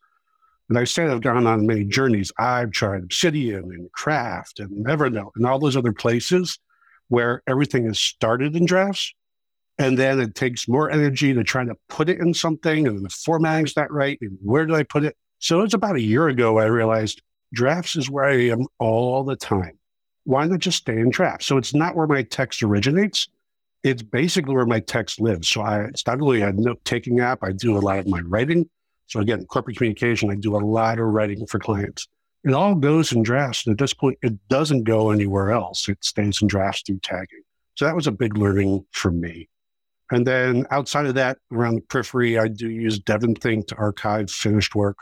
And 0.68 0.78
I 0.78 0.84
say 0.84 1.06
I've 1.06 1.22
gone 1.22 1.46
on 1.46 1.66
many 1.66 1.84
journeys. 1.84 2.30
I've 2.38 2.70
tried 2.72 3.02
Obsidian 3.02 3.64
and 3.64 3.90
Craft 3.92 4.60
and 4.60 4.86
Evernote 4.86 5.32
and 5.36 5.46
all 5.46 5.58
those 5.58 5.76
other 5.76 5.92
places 5.92 6.58
where 7.08 7.42
everything 7.46 7.86
is 7.86 7.98
started 7.98 8.54
in 8.54 8.66
drafts. 8.66 9.14
And 9.78 9.96
then 9.96 10.20
it 10.20 10.34
takes 10.34 10.68
more 10.68 10.90
energy 10.90 11.32
to 11.32 11.44
try 11.44 11.64
to 11.64 11.76
put 11.88 12.08
it 12.08 12.20
in 12.20 12.34
something 12.34 12.86
and 12.86 13.04
the 13.04 13.08
formatting's 13.08 13.76
not 13.76 13.92
right. 13.92 14.18
And 14.20 14.36
where 14.42 14.66
do 14.66 14.74
I 14.74 14.82
put 14.82 15.04
it? 15.04 15.16
So 15.38 15.62
it's 15.62 15.74
about 15.74 15.96
a 15.96 16.00
year 16.00 16.28
ago 16.28 16.58
I 16.58 16.64
realized 16.64 17.22
drafts 17.52 17.96
is 17.96 18.10
where 18.10 18.24
I 18.24 18.48
am 18.48 18.66
all 18.78 19.24
the 19.24 19.36
time. 19.36 19.78
Why 20.24 20.44
not 20.46 20.58
just 20.58 20.78
stay 20.78 20.98
in 20.98 21.10
drafts? 21.10 21.46
So 21.46 21.56
it's 21.56 21.74
not 21.74 21.96
where 21.96 22.06
my 22.06 22.22
text 22.22 22.62
originates. 22.62 23.28
It's 23.84 24.02
basically 24.02 24.54
where 24.54 24.66
my 24.66 24.80
text 24.80 25.20
lives. 25.20 25.48
So 25.48 25.62
I, 25.62 25.84
it's 25.84 26.06
not 26.06 26.20
only 26.20 26.42
a 26.42 26.52
note 26.52 26.84
taking 26.84 27.20
app, 27.20 27.38
I 27.42 27.52
do 27.52 27.76
a 27.76 27.80
lot 27.80 27.98
of 27.98 28.06
my 28.06 28.20
writing. 28.20 28.68
So 29.06 29.20
again, 29.20 29.46
corporate 29.46 29.76
communication, 29.76 30.30
I 30.30 30.34
do 30.34 30.56
a 30.56 30.58
lot 30.58 30.98
of 30.98 31.06
writing 31.06 31.46
for 31.46 31.58
clients. 31.58 32.08
It 32.44 32.52
all 32.52 32.74
goes 32.74 33.12
in 33.12 33.22
drafts. 33.22 33.66
And 33.66 33.72
at 33.72 33.78
this 33.78 33.94
point, 33.94 34.18
it 34.22 34.34
doesn't 34.48 34.84
go 34.84 35.10
anywhere 35.10 35.50
else. 35.50 35.88
It 35.88 36.04
stays 36.04 36.42
in 36.42 36.48
drafts 36.48 36.82
through 36.82 37.00
tagging. 37.02 37.42
So 37.76 37.84
that 37.84 37.96
was 37.96 38.06
a 38.06 38.12
big 38.12 38.36
learning 38.36 38.84
for 38.92 39.10
me. 39.10 39.48
And 40.10 40.26
then 40.26 40.66
outside 40.70 41.06
of 41.06 41.14
that, 41.14 41.38
around 41.52 41.76
the 41.76 41.80
periphery, 41.82 42.38
I 42.38 42.48
do 42.48 42.68
use 42.68 42.98
DevonThink 42.98 43.68
to 43.68 43.76
archive 43.76 44.30
finished 44.30 44.74
work. 44.74 44.96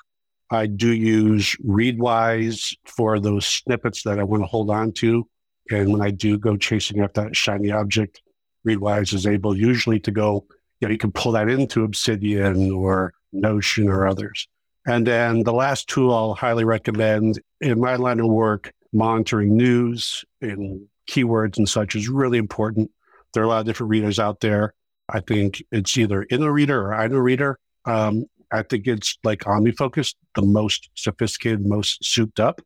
I 0.50 0.66
do 0.66 0.92
use 0.92 1.56
Readwise 1.66 2.76
for 2.84 3.18
those 3.18 3.46
snippets 3.46 4.02
that 4.04 4.18
I 4.18 4.22
want 4.22 4.42
to 4.42 4.46
hold 4.46 4.70
on 4.70 4.92
to. 4.92 5.28
And 5.70 5.92
when 5.92 6.00
I 6.00 6.10
do 6.10 6.38
go 6.38 6.56
chasing 6.56 7.00
after 7.00 7.22
that 7.22 7.36
shiny 7.36 7.72
object, 7.72 8.22
Readwise 8.66 9.12
is 9.12 9.26
able 9.26 9.56
usually 9.56 9.98
to 10.00 10.10
go, 10.10 10.46
you 10.80 10.88
know, 10.88 10.92
you 10.92 10.98
can 10.98 11.12
pull 11.12 11.32
that 11.32 11.48
into 11.48 11.84
Obsidian 11.84 12.70
or 12.70 13.12
Notion 13.32 13.88
or 13.88 14.06
others. 14.06 14.48
And 14.86 15.06
then 15.06 15.42
the 15.42 15.52
last 15.52 15.88
tool 15.88 16.14
I'll 16.14 16.34
highly 16.34 16.64
recommend 16.64 17.40
in 17.60 17.80
my 17.80 17.96
line 17.96 18.20
of 18.20 18.26
work, 18.26 18.72
monitoring 18.92 19.56
news 19.56 20.24
and 20.40 20.86
keywords 21.10 21.58
and 21.58 21.68
such 21.68 21.96
is 21.96 22.08
really 22.08 22.38
important. 22.38 22.90
There 23.34 23.42
are 23.42 23.46
a 23.46 23.48
lot 23.48 23.60
of 23.60 23.66
different 23.66 23.90
readers 23.90 24.18
out 24.18 24.40
there. 24.40 24.74
I 25.08 25.20
think 25.20 25.62
it's 25.72 25.96
either 25.96 26.22
in 26.22 26.42
a 26.42 26.52
reader 26.52 26.92
or 26.92 26.96
Inoreader. 26.96 27.56
Um, 27.84 28.26
I 28.52 28.62
think 28.62 28.86
it's 28.86 29.18
like 29.24 29.40
OmniFocus, 29.40 30.14
the 30.34 30.42
most 30.42 30.90
sophisticated, 30.94 31.66
most 31.66 32.04
souped 32.04 32.40
up, 32.40 32.60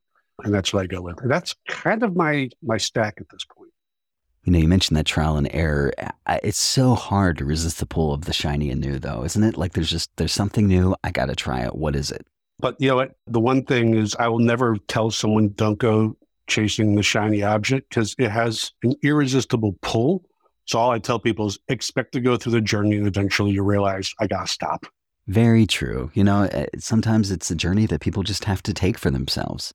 and 0.45 0.53
that's 0.53 0.73
what 0.73 0.83
I 0.83 0.87
go 0.87 1.03
with. 1.03 1.21
And 1.21 1.31
that's 1.31 1.55
kind 1.69 2.03
of 2.03 2.17
my 2.17 2.51
my 2.63 2.77
stack 2.77 3.15
at 3.19 3.29
this 3.31 3.45
point. 3.45 3.71
You 4.45 4.53
know, 4.53 4.59
you 4.59 4.69
mentioned 4.69 4.97
that 4.97 5.05
trial 5.07 5.37
and 5.37 5.49
error. 5.53 5.93
It's 6.43 6.59
so 6.59 6.95
hard 6.95 7.37
to 7.39 7.45
resist 7.45 7.79
the 7.79 7.87
pull 7.87 8.15
of 8.15 8.25
the 8.25 8.33
shiny 8.33 8.71
and 8.71 8.81
new, 8.81 8.99
though, 8.99 9.23
isn't 9.25 9.43
it? 9.43 9.59
Like 9.59 9.75
there's 9.75 9.91
just 9.91 10.11
there's 10.17 10.33
something 10.33 10.67
new. 10.67 10.95
I 11.05 11.11
got 11.11 11.27
to 11.27 11.35
try 11.35 11.61
it. 11.61 11.75
What 11.75 11.95
is 11.95 12.11
it? 12.11 12.27
But 12.59 12.77
you 12.79 12.89
know 12.89 12.97
what? 12.97 13.13
The 13.27 13.41
one 13.41 13.65
thing 13.65 13.95
is, 13.95 14.15
I 14.17 14.29
will 14.29 14.39
never 14.39 14.77
tell 14.89 15.11
someone 15.11 15.51
don't 15.57 15.79
go 15.79 16.17
chasing 16.47 16.95
the 16.95 17.03
shiny 17.03 17.43
object 17.43 17.91
because 17.91 18.15
it 18.19 18.31
has 18.31 18.73
an 18.83 18.95
irresistible 19.03 19.77
pull. 19.83 20.25
So 20.65 20.79
all 20.79 20.91
I 20.91 20.99
tell 20.99 21.19
people 21.19 21.47
is 21.47 21.59
expect 21.69 22.13
to 22.13 22.21
go 22.21 22.37
through 22.37 22.53
the 22.53 22.61
journey, 22.61 22.97
and 22.97 23.07
eventually 23.07 23.51
you 23.51 23.63
realize 23.63 24.15
I 24.21 24.27
gotta 24.27 24.49
stop. 24.49 24.87
Very 25.27 25.67
true. 25.67 26.11
You 26.15 26.25
know, 26.25 26.43
eh, 26.45 26.67
sometimes 26.79 27.31
it's 27.31 27.51
a 27.51 27.55
journey 27.55 27.87
that 27.87 28.01
people 28.01 28.23
just 28.23 28.45
have 28.45 28.63
to 28.65 28.75
take 28.75 28.99
for 28.99 29.11
themselves. 29.11 29.73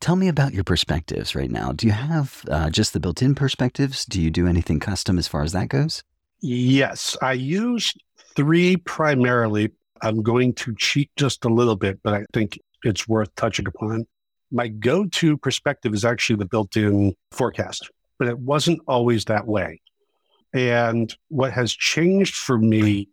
Tell 0.00 0.16
me 0.16 0.28
about 0.28 0.54
your 0.54 0.64
perspectives 0.64 1.34
right 1.34 1.50
now. 1.50 1.72
Do 1.72 1.86
you 1.86 1.92
have 1.92 2.42
uh, 2.50 2.70
just 2.70 2.94
the 2.94 3.00
built 3.00 3.20
in 3.20 3.34
perspectives? 3.34 4.04
Do 4.06 4.20
you 4.20 4.30
do 4.30 4.46
anything 4.46 4.80
custom 4.80 5.18
as 5.18 5.28
far 5.28 5.42
as 5.42 5.52
that 5.52 5.68
goes? 5.68 6.02
Yes, 6.40 7.16
I 7.20 7.34
use 7.34 7.92
three 8.34 8.76
primarily. 8.78 9.72
I'm 10.02 10.22
going 10.22 10.54
to 10.54 10.74
cheat 10.76 11.10
just 11.16 11.44
a 11.44 11.48
little 11.48 11.76
bit, 11.76 12.00
but 12.02 12.14
I 12.14 12.24
think 12.32 12.58
it's 12.82 13.06
worth 13.06 13.34
touching 13.34 13.66
upon. 13.66 14.06
My 14.50 14.68
go 14.68 15.06
to 15.06 15.36
perspective 15.36 15.92
is 15.92 16.04
actually 16.04 16.36
the 16.36 16.46
built 16.46 16.76
in 16.76 17.14
forecast, 17.30 17.90
but 18.18 18.28
it 18.28 18.38
wasn't 18.38 18.80
always 18.88 19.26
that 19.26 19.46
way. 19.46 19.80
And 20.54 21.14
what 21.28 21.52
has 21.52 21.72
changed 21.72 22.34
for 22.34 22.58
me 22.58 23.08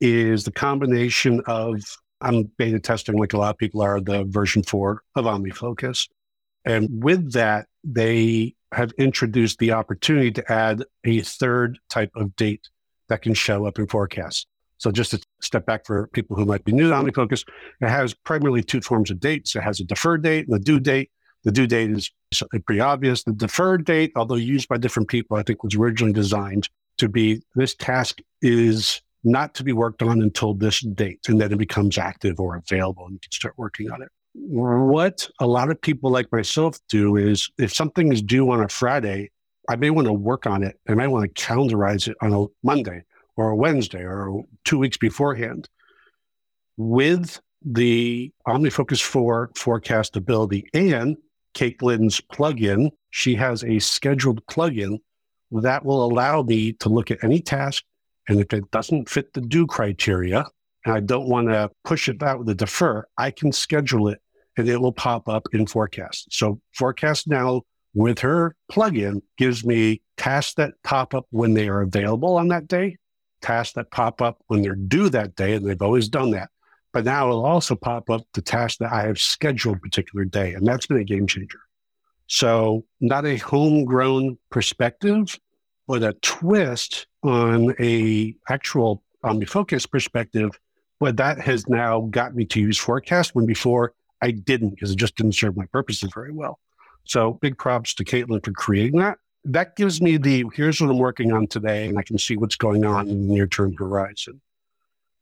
is 0.00 0.44
the 0.44 0.52
combination 0.52 1.40
of 1.46 1.82
I'm 2.20 2.44
beta 2.56 2.80
testing, 2.80 3.18
like 3.18 3.34
a 3.34 3.38
lot 3.38 3.50
of 3.50 3.58
people 3.58 3.82
are, 3.82 4.00
the 4.00 4.24
version 4.24 4.62
four 4.62 5.02
of 5.14 5.26
OmniFocus. 5.26 6.08
And 6.64 7.02
with 7.04 7.32
that, 7.32 7.66
they 7.84 8.54
have 8.72 8.90
introduced 8.98 9.58
the 9.58 9.72
opportunity 9.72 10.32
to 10.32 10.52
add 10.52 10.82
a 11.04 11.20
third 11.20 11.78
type 11.88 12.10
of 12.14 12.34
date 12.36 12.68
that 13.08 13.22
can 13.22 13.34
show 13.34 13.66
up 13.66 13.78
in 13.78 13.86
forecasts. 13.86 14.46
So 14.78 14.90
just 14.90 15.12
to 15.12 15.20
step 15.40 15.64
back 15.64 15.86
for 15.86 16.08
people 16.08 16.36
who 16.36 16.44
might 16.44 16.64
be 16.64 16.72
new 16.72 16.88
to 16.88 16.94
OmniFocus, 16.94 17.44
it 17.80 17.88
has 17.88 18.12
primarily 18.12 18.62
two 18.62 18.80
forms 18.80 19.10
of 19.10 19.20
dates. 19.20 19.54
It 19.54 19.62
has 19.62 19.80
a 19.80 19.84
deferred 19.84 20.22
date 20.22 20.48
and 20.48 20.56
a 20.56 20.58
due 20.58 20.80
date. 20.80 21.10
The 21.44 21.52
due 21.52 21.66
date 21.66 21.92
is 21.92 22.10
pretty 22.64 22.80
obvious. 22.80 23.22
The 23.22 23.32
deferred 23.32 23.84
date, 23.84 24.12
although 24.16 24.34
used 24.34 24.68
by 24.68 24.78
different 24.78 25.08
people, 25.08 25.36
I 25.36 25.42
think 25.44 25.62
was 25.62 25.76
originally 25.76 26.12
designed 26.12 26.68
to 26.98 27.08
be 27.08 27.42
this 27.54 27.74
task 27.74 28.18
is 28.42 29.00
not 29.26 29.54
to 29.54 29.64
be 29.64 29.72
worked 29.72 30.02
on 30.02 30.22
until 30.22 30.54
this 30.54 30.80
date, 30.80 31.20
and 31.28 31.40
then 31.40 31.52
it 31.52 31.58
becomes 31.58 31.98
active 31.98 32.38
or 32.38 32.56
available 32.56 33.04
and 33.04 33.14
you 33.14 33.20
can 33.20 33.32
start 33.32 33.54
working 33.58 33.90
on 33.90 34.00
it. 34.00 34.08
What 34.34 35.28
a 35.40 35.46
lot 35.46 35.70
of 35.70 35.80
people 35.80 36.10
like 36.10 36.30
myself 36.30 36.78
do 36.88 37.16
is 37.16 37.50
if 37.58 37.74
something 37.74 38.12
is 38.12 38.22
due 38.22 38.50
on 38.50 38.62
a 38.62 38.68
Friday, 38.68 39.30
I 39.68 39.76
may 39.76 39.90
want 39.90 40.06
to 40.06 40.12
work 40.12 40.46
on 40.46 40.62
it. 40.62 40.78
I 40.88 40.94
may 40.94 41.08
want 41.08 41.34
to 41.34 41.42
calendarize 41.42 42.06
it 42.06 42.16
on 42.20 42.32
a 42.32 42.46
Monday 42.62 43.02
or 43.36 43.50
a 43.50 43.56
Wednesday 43.56 44.02
or 44.02 44.44
two 44.64 44.78
weeks 44.78 44.96
beforehand. 44.96 45.68
With 46.76 47.40
the 47.64 48.32
OmniFocus 48.46 49.02
4 49.02 49.50
forecast 49.56 50.16
ability 50.16 50.68
and 50.72 51.16
Kaitlin's 51.54 52.20
plugin, 52.20 52.90
she 53.10 53.34
has 53.34 53.64
a 53.64 53.78
scheduled 53.80 54.44
plugin 54.46 55.00
that 55.50 55.84
will 55.84 56.04
allow 56.04 56.42
me 56.42 56.74
to 56.74 56.88
look 56.88 57.10
at 57.10 57.24
any 57.24 57.40
task. 57.40 57.82
And 58.28 58.40
if 58.40 58.52
it 58.52 58.70
doesn't 58.70 59.08
fit 59.08 59.32
the 59.32 59.40
due 59.40 59.66
criteria, 59.66 60.44
and 60.84 60.94
I 60.94 61.00
don't 61.00 61.28
want 61.28 61.48
to 61.48 61.70
push 61.84 62.08
it 62.08 62.22
out 62.22 62.38
with 62.38 62.48
a 62.48 62.54
defer, 62.54 63.04
I 63.18 63.30
can 63.30 63.52
schedule 63.52 64.08
it 64.08 64.20
and 64.56 64.68
it 64.68 64.80
will 64.80 64.92
pop 64.92 65.28
up 65.28 65.46
in 65.52 65.66
forecast. 65.66 66.28
So 66.30 66.60
forecast 66.72 67.28
now 67.28 67.62
with 67.94 68.18
her 68.20 68.54
plugin 68.70 69.22
gives 69.36 69.64
me 69.64 70.02
tasks 70.16 70.54
that 70.54 70.74
pop 70.84 71.14
up 71.14 71.26
when 71.30 71.54
they 71.54 71.68
are 71.68 71.82
available 71.82 72.36
on 72.36 72.48
that 72.48 72.68
day, 72.68 72.96
tasks 73.42 73.74
that 73.74 73.90
pop 73.90 74.22
up 74.22 74.38
when 74.46 74.62
they're 74.62 74.74
due 74.74 75.08
that 75.10 75.34
day, 75.36 75.54
and 75.54 75.66
they've 75.66 75.82
always 75.82 76.08
done 76.08 76.30
that. 76.30 76.50
But 76.92 77.04
now 77.04 77.28
it'll 77.28 77.44
also 77.44 77.74
pop 77.74 78.08
up 78.08 78.22
the 78.32 78.42
tasks 78.42 78.78
that 78.78 78.92
I 78.92 79.02
have 79.02 79.18
scheduled 79.18 79.82
particular 79.82 80.24
day, 80.24 80.54
and 80.54 80.66
that's 80.66 80.86
been 80.86 80.98
a 80.98 81.04
game 81.04 81.26
changer. 81.26 81.60
So 82.26 82.84
not 83.00 83.26
a 83.26 83.36
homegrown 83.36 84.38
perspective, 84.50 85.38
but 85.86 86.02
a 86.02 86.14
twist 86.22 87.06
on 87.22 87.74
a 87.80 88.34
actual 88.48 89.02
OmniFocus 89.24 89.90
perspective. 89.90 90.58
But 90.98 91.16
that 91.18 91.40
has 91.40 91.68
now 91.68 92.02
got 92.10 92.34
me 92.34 92.44
to 92.46 92.60
use 92.60 92.78
forecast 92.78 93.34
when 93.34 93.46
before 93.46 93.92
I 94.22 94.30
didn't 94.30 94.70
because 94.70 94.90
it 94.90 94.96
just 94.96 95.16
didn't 95.16 95.34
serve 95.34 95.56
my 95.56 95.66
purposes 95.66 96.10
very 96.14 96.32
well. 96.32 96.58
So 97.04 97.34
big 97.34 97.58
props 97.58 97.94
to 97.94 98.04
Kaitlin 98.04 98.44
for 98.44 98.52
creating 98.52 99.00
that. 99.00 99.18
That 99.44 99.76
gives 99.76 100.00
me 100.00 100.16
the 100.16 100.44
here's 100.54 100.80
what 100.80 100.90
I'm 100.90 100.98
working 100.98 101.32
on 101.32 101.46
today, 101.46 101.86
and 101.86 101.98
I 101.98 102.02
can 102.02 102.18
see 102.18 102.36
what's 102.36 102.56
going 102.56 102.84
on 102.84 103.08
in 103.08 103.28
the 103.28 103.34
near 103.34 103.46
term 103.46 103.74
horizon. 103.76 104.40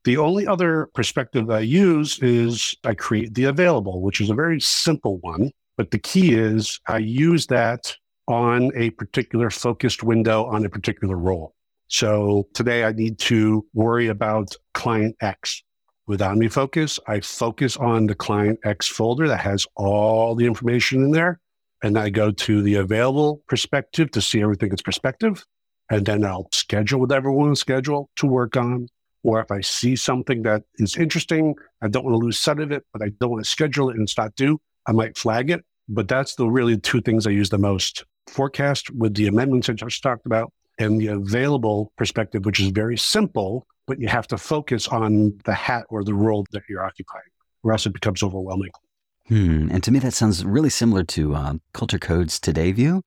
The 0.04 0.16
only 0.18 0.46
other 0.46 0.88
perspective 0.94 1.50
I 1.50 1.60
use 1.60 2.18
is 2.20 2.74
I 2.84 2.94
create 2.94 3.34
the 3.34 3.44
available, 3.44 4.00
which 4.00 4.20
is 4.20 4.30
a 4.30 4.34
very 4.34 4.60
simple 4.60 5.18
one. 5.18 5.50
But 5.76 5.90
the 5.90 5.98
key 5.98 6.34
is 6.34 6.80
I 6.86 6.98
use 6.98 7.46
that 7.48 7.96
on 8.28 8.70
a 8.74 8.90
particular 8.90 9.50
focused 9.50 10.02
window 10.02 10.44
on 10.44 10.64
a 10.64 10.68
particular 10.68 11.16
role. 11.16 11.54
So 11.88 12.48
today 12.54 12.84
I 12.84 12.92
need 12.92 13.18
to 13.20 13.66
worry 13.74 14.08
about 14.08 14.56
client 14.72 15.16
X. 15.20 15.62
With 16.06 16.20
OmniFocus, 16.20 16.98
I 17.06 17.20
focus 17.20 17.76
on 17.76 18.06
the 18.06 18.14
client 18.14 18.58
X 18.64 18.88
folder 18.88 19.26
that 19.28 19.40
has 19.40 19.66
all 19.74 20.34
the 20.34 20.46
information 20.46 21.02
in 21.02 21.10
there. 21.12 21.40
And 21.82 21.98
I 21.98 22.10
go 22.10 22.30
to 22.30 22.62
the 22.62 22.76
available 22.76 23.42
perspective 23.48 24.10
to 24.12 24.20
see 24.20 24.42
everything 24.42 24.70
in 24.70 24.76
perspective. 24.84 25.44
And 25.90 26.04
then 26.04 26.24
I'll 26.24 26.48
schedule 26.52 27.00
whatever 27.00 27.30
I 27.30 27.32
want 27.32 27.54
to 27.54 27.60
schedule 27.60 28.10
to 28.16 28.26
work 28.26 28.56
on. 28.56 28.88
Or 29.22 29.40
if 29.40 29.50
I 29.50 29.60
see 29.60 29.96
something 29.96 30.42
that 30.42 30.64
is 30.76 30.96
interesting, 30.96 31.54
I 31.82 31.88
don't 31.88 32.04
want 32.04 32.14
to 32.14 32.24
lose 32.24 32.38
sight 32.38 32.60
of 32.60 32.72
it, 32.72 32.84
but 32.92 33.02
I 33.02 33.10
don't 33.20 33.30
want 33.30 33.44
to 33.44 33.50
schedule 33.50 33.88
it 33.88 33.94
and 33.96 34.02
it's 34.02 34.18
not 34.18 34.34
due, 34.34 34.60
I 34.86 34.92
might 34.92 35.16
flag 35.16 35.50
it. 35.50 35.64
But 35.88 36.08
that's 36.08 36.34
the 36.34 36.46
really 36.46 36.78
two 36.78 37.00
things 37.00 37.26
I 37.26 37.30
use 37.30 37.50
the 37.50 37.58
most 37.58 38.04
forecast 38.26 38.90
with 38.90 39.14
the 39.14 39.26
amendments 39.26 39.68
I 39.68 39.74
just 39.74 40.02
talked 40.02 40.26
about 40.26 40.52
and 40.78 41.00
the 41.00 41.08
available 41.08 41.92
perspective, 41.96 42.44
which 42.44 42.60
is 42.60 42.68
very 42.68 42.96
simple, 42.96 43.66
but 43.86 44.00
you 44.00 44.08
have 44.08 44.26
to 44.28 44.38
focus 44.38 44.88
on 44.88 45.38
the 45.44 45.54
hat 45.54 45.84
or 45.88 46.02
the 46.04 46.14
role 46.14 46.46
that 46.52 46.62
you're 46.68 46.84
occupying, 46.84 47.22
or 47.62 47.72
else 47.72 47.86
it 47.86 47.92
becomes 47.92 48.22
overwhelming. 48.22 48.70
Hmm. 49.28 49.68
And 49.70 49.82
to 49.84 49.90
me, 49.90 49.98
that 50.00 50.12
sounds 50.12 50.44
really 50.44 50.70
similar 50.70 51.04
to 51.04 51.34
uh, 51.34 51.54
Cultured 51.72 52.00
Code's 52.00 52.38
Today 52.38 52.72
View, 52.72 53.02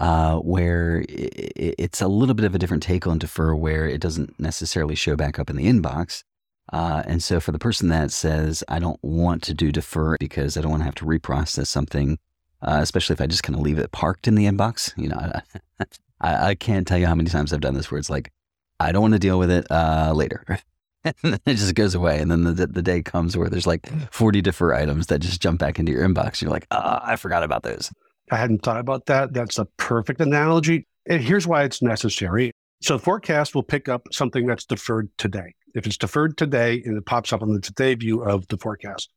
uh, 0.00 0.36
where 0.38 1.04
it's 1.08 2.02
a 2.02 2.08
little 2.08 2.34
bit 2.34 2.44
of 2.44 2.54
a 2.54 2.58
different 2.58 2.82
take 2.82 3.06
on 3.06 3.18
defer, 3.18 3.54
where 3.54 3.86
it 3.86 4.00
doesn't 4.00 4.38
necessarily 4.38 4.94
show 4.94 5.16
back 5.16 5.38
up 5.38 5.48
in 5.48 5.56
the 5.56 5.66
inbox. 5.66 6.24
Uh, 6.72 7.02
and 7.06 7.22
so, 7.22 7.40
for 7.40 7.52
the 7.52 7.58
person 7.58 7.88
that 7.88 8.10
says, 8.10 8.62
I 8.68 8.78
don't 8.78 9.02
want 9.02 9.42
to 9.44 9.54
do 9.54 9.72
defer 9.72 10.16
because 10.18 10.56
I 10.56 10.60
don't 10.60 10.70
want 10.70 10.80
to 10.80 10.86
have 10.86 10.94
to 10.96 11.04
reprocess 11.04 11.66
something, 11.66 12.18
uh, 12.62 12.78
especially 12.80 13.14
if 13.14 13.20
I 13.20 13.26
just 13.26 13.42
kind 13.42 13.56
of 13.56 13.62
leave 13.62 13.78
it 13.78 13.92
parked 13.92 14.28
in 14.28 14.34
the 14.34 14.46
inbox, 14.46 14.96
you 14.96 15.08
know, 15.08 15.32
I, 16.20 16.50
I, 16.50 16.54
can't 16.54 16.86
tell 16.86 16.98
you 16.98 17.06
how 17.06 17.14
many 17.14 17.28
times 17.28 17.52
I've 17.52 17.60
done 17.60 17.74
this 17.74 17.90
where 17.90 17.98
it's 17.98 18.10
like, 18.10 18.30
I 18.78 18.92
don't 18.92 19.02
want 19.02 19.14
to 19.14 19.18
deal 19.18 19.38
with 19.38 19.50
it 19.50 19.66
uh, 19.70 20.12
later. 20.14 20.44
and 21.04 21.14
then 21.22 21.40
it 21.46 21.54
just 21.54 21.74
goes 21.74 21.94
away. 21.94 22.20
And 22.20 22.30
then 22.30 22.44
the, 22.44 22.66
the 22.66 22.82
day 22.82 23.02
comes 23.02 23.36
where 23.36 23.48
there's 23.48 23.66
like 23.66 23.90
40 24.12 24.40
different 24.40 24.80
items 24.80 25.08
that 25.08 25.20
just 25.20 25.42
jump 25.42 25.60
back 25.60 25.78
into 25.78 25.92
your 25.92 26.06
inbox. 26.06 26.40
You're 26.40 26.50
like, 26.50 26.66
oh, 26.70 27.00
I 27.02 27.16
forgot 27.16 27.42
about 27.42 27.64
those. 27.64 27.90
I 28.30 28.36
hadn't 28.36 28.62
thought 28.62 28.78
about 28.78 29.06
that. 29.06 29.32
That's 29.32 29.58
a 29.58 29.64
perfect 29.76 30.20
analogy. 30.20 30.86
And 31.08 31.20
here's 31.20 31.46
why 31.46 31.64
it's 31.64 31.82
necessary. 31.82 32.52
So 32.80 32.98
forecast 32.98 33.54
will 33.54 33.62
pick 33.62 33.88
up 33.88 34.08
something 34.12 34.46
that's 34.46 34.64
deferred 34.64 35.10
today. 35.18 35.54
If 35.74 35.86
it's 35.86 35.96
deferred 35.96 36.36
today 36.36 36.82
and 36.84 36.96
it 36.96 37.06
pops 37.06 37.32
up 37.32 37.42
on 37.42 37.52
the 37.52 37.60
today 37.60 37.94
view 37.94 38.22
of 38.22 38.46
the 38.48 38.58
forecast. 38.58 39.10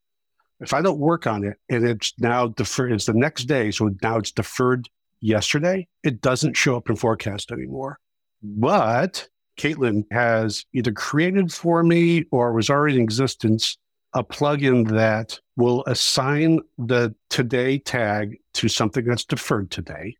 If 0.59 0.73
I 0.73 0.81
don't 0.81 0.99
work 0.99 1.27
on 1.27 1.43
it 1.43 1.57
and 1.69 1.87
it's 1.87 2.13
now 2.19 2.47
deferred, 2.47 2.93
it's 2.93 3.05
the 3.05 3.13
next 3.13 3.45
day. 3.45 3.71
So 3.71 3.91
now 4.01 4.17
it's 4.17 4.31
deferred 4.31 4.87
yesterday. 5.21 5.87
It 6.03 6.21
doesn't 6.21 6.55
show 6.55 6.77
up 6.77 6.89
in 6.89 6.95
forecast 6.95 7.51
anymore. 7.51 7.99
But 8.41 9.27
Kaitlin 9.57 10.03
has 10.11 10.65
either 10.73 10.91
created 10.91 11.51
for 11.51 11.83
me 11.83 12.25
or 12.31 12.53
was 12.53 12.69
already 12.69 12.95
in 12.95 13.03
existence 13.03 13.77
a 14.13 14.23
plugin 14.23 14.87
that 14.91 15.39
will 15.57 15.83
assign 15.87 16.59
the 16.77 17.13
today 17.29 17.77
tag 17.77 18.37
to 18.53 18.69
something 18.69 19.03
that's 19.03 19.25
deferred 19.25 19.69
today. 19.69 20.15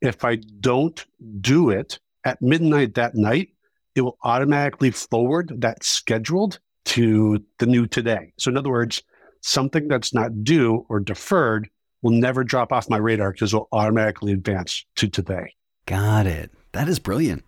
If 0.00 0.24
I 0.24 0.36
don't 0.60 1.04
do 1.40 1.70
it 1.70 2.00
at 2.24 2.42
midnight 2.42 2.94
that 2.94 3.14
night, 3.14 3.50
it 3.94 4.00
will 4.00 4.18
automatically 4.24 4.90
forward 4.90 5.52
that 5.60 5.84
scheduled 5.84 6.58
to 6.86 7.44
the 7.58 7.66
new 7.66 7.86
today. 7.86 8.32
So, 8.38 8.50
in 8.50 8.56
other 8.56 8.70
words, 8.70 9.02
something 9.40 9.88
that's 9.88 10.14
not 10.14 10.44
due 10.44 10.84
or 10.88 11.00
deferred 11.00 11.68
will 12.02 12.12
never 12.12 12.44
drop 12.44 12.72
off 12.72 12.88
my 12.88 12.96
radar 12.96 13.32
because 13.32 13.52
it 13.52 13.56
will 13.56 13.68
automatically 13.72 14.32
advance 14.32 14.84
to 14.96 15.08
today. 15.08 15.54
Got 15.86 16.26
it. 16.26 16.50
That 16.72 16.88
is 16.88 16.98
brilliant. 16.98 17.44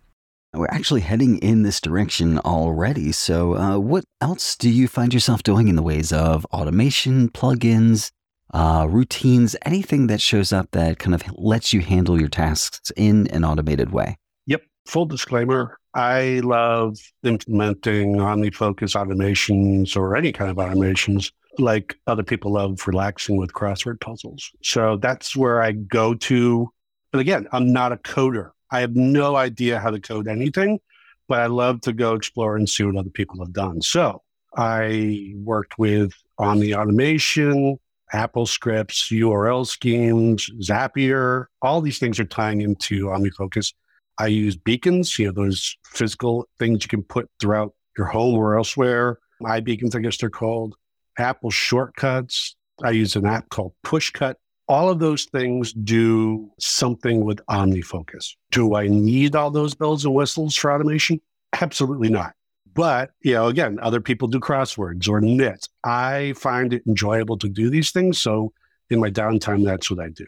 We're 0.55 0.67
actually 0.67 1.01
heading 1.01 1.39
in 1.39 1.63
this 1.63 1.81
direction 1.81 2.39
already. 2.41 3.13
So, 3.13 3.57
uh, 3.57 3.79
what 3.79 4.05
else 4.21 4.55
do 4.55 4.69
you 4.69 4.87
find 4.87 5.15
yourself 5.15 5.43
doing 5.43 5.69
in 5.69 5.77
the 5.77 5.83
ways 5.83 6.13
of 6.13 6.45
automation, 6.47 7.31
plugins, 7.31 8.11
uh, 8.53 8.87
routines, 8.91 9.57
anything 9.65 10.09
that 10.09 10.21
shows 10.21 10.53
up 10.53 10.71
that 10.73 10.99
kind 10.99 11.15
of 11.15 11.23
lets 11.39 11.73
you 11.73 11.81
handle 11.81 12.21
your 12.21 12.29
tasks 12.29 12.93
in 12.97 13.29
an 13.29 13.45
automated 13.45 13.93
way? 13.93 14.19
Yep. 14.47 14.63
Full 14.87 15.07
disclaimer 15.07 15.79
I 15.95 16.41
love 16.43 16.97
implementing 17.23 18.17
OmniFocus 18.17 18.95
automations 18.97 19.97
or 19.97 20.17
any 20.17 20.33
kind 20.33 20.51
of 20.51 20.57
automations 20.57 21.33
like 21.59 21.97
other 22.06 22.23
people 22.23 22.52
love 22.52 22.87
relaxing 22.87 23.37
with 23.37 23.52
crossword 23.52 24.00
puzzles. 24.00 24.50
So 24.62 24.97
that's 24.97 25.37
where 25.37 25.62
I 25.62 25.73
go 25.73 26.14
to. 26.14 26.71
But 27.11 27.21
again, 27.21 27.47
I'm 27.52 27.73
not 27.73 27.92
a 27.92 27.97
coder. 27.97 28.50
I 28.71 28.80
have 28.80 28.97
no 28.97 29.37
idea 29.37 29.78
how 29.78 29.90
to 29.90 30.00
code 30.00 30.28
anything, 30.28 30.80
but 31.28 31.40
I 31.40 31.47
love 31.47 31.82
to 31.82 31.92
go 31.92 32.14
explore 32.14 32.56
and 32.56 32.68
see 32.68 32.85
what 32.85 32.97
other 32.97 33.11
people 33.11 33.44
have 33.44 33.52
done. 33.52 33.82
So 33.82 34.23
I 34.56 35.35
worked 35.37 35.78
with 35.78 36.12
Omni 36.38 36.75
Automation, 36.75 37.78
Apple 38.12 38.47
scripts, 38.47 39.11
URL 39.11 39.66
schemes, 39.66 40.50
Zapier, 40.61 41.47
all 41.61 41.80
these 41.80 41.99
things 41.99 42.18
are 42.21 42.25
tying 42.25 42.61
into 42.61 43.06
OmniFocus. 43.06 43.73
I 44.18 44.26
use 44.26 44.56
beacons, 44.56 45.18
you 45.18 45.26
know, 45.26 45.32
those 45.32 45.76
physical 45.85 46.47
things 46.59 46.85
you 46.85 46.88
can 46.88 47.02
put 47.02 47.30
throughout 47.40 47.75
your 47.97 48.06
home 48.06 48.35
or 48.35 48.56
elsewhere. 48.56 49.18
iBeacons, 49.42 49.94
I 49.94 50.00
guess 50.00 50.18
they're 50.18 50.30
called. 50.30 50.76
Apple 51.19 51.50
shortcuts. 51.50 52.57
I 52.83 52.90
use 52.90 53.16
an 53.16 53.26
app 53.26 53.49
called 53.50 53.75
Pushcut. 53.85 54.35
All 54.69 54.88
of 54.88 54.99
those 54.99 55.25
things 55.26 55.73
do 55.73 56.50
something 56.59 57.25
with 57.25 57.45
OmniFocus. 57.50 58.35
Do 58.50 58.75
I 58.75 58.88
need 58.88 59.37
all 59.37 59.50
those 59.50 59.75
bells 59.75 60.04
and 60.04 60.14
whistles 60.14 60.57
for 60.57 60.73
automation? 60.73 61.21
Absolutely 61.61 62.09
not. 62.09 62.35
But, 62.75 63.11
you 63.23 63.35
know, 63.35 63.49
again, 63.49 63.78
other 63.83 64.00
people 64.00 64.28
do 64.28 64.40
crosswords 64.40 65.09
or 65.09 65.21
knit. 65.21 65.69
I 65.85 66.33
find 66.37 66.73
it 66.73 66.83
enjoyable 66.87 67.37
to 67.38 67.49
do 67.49 67.69
these 67.69 67.90
things. 67.90 68.19
So 68.19 68.52
in 68.88 69.00
my 69.00 69.11
downtime, 69.11 69.64
that's 69.64 69.90
what 69.90 70.00
I 70.00 70.09
do. 70.09 70.26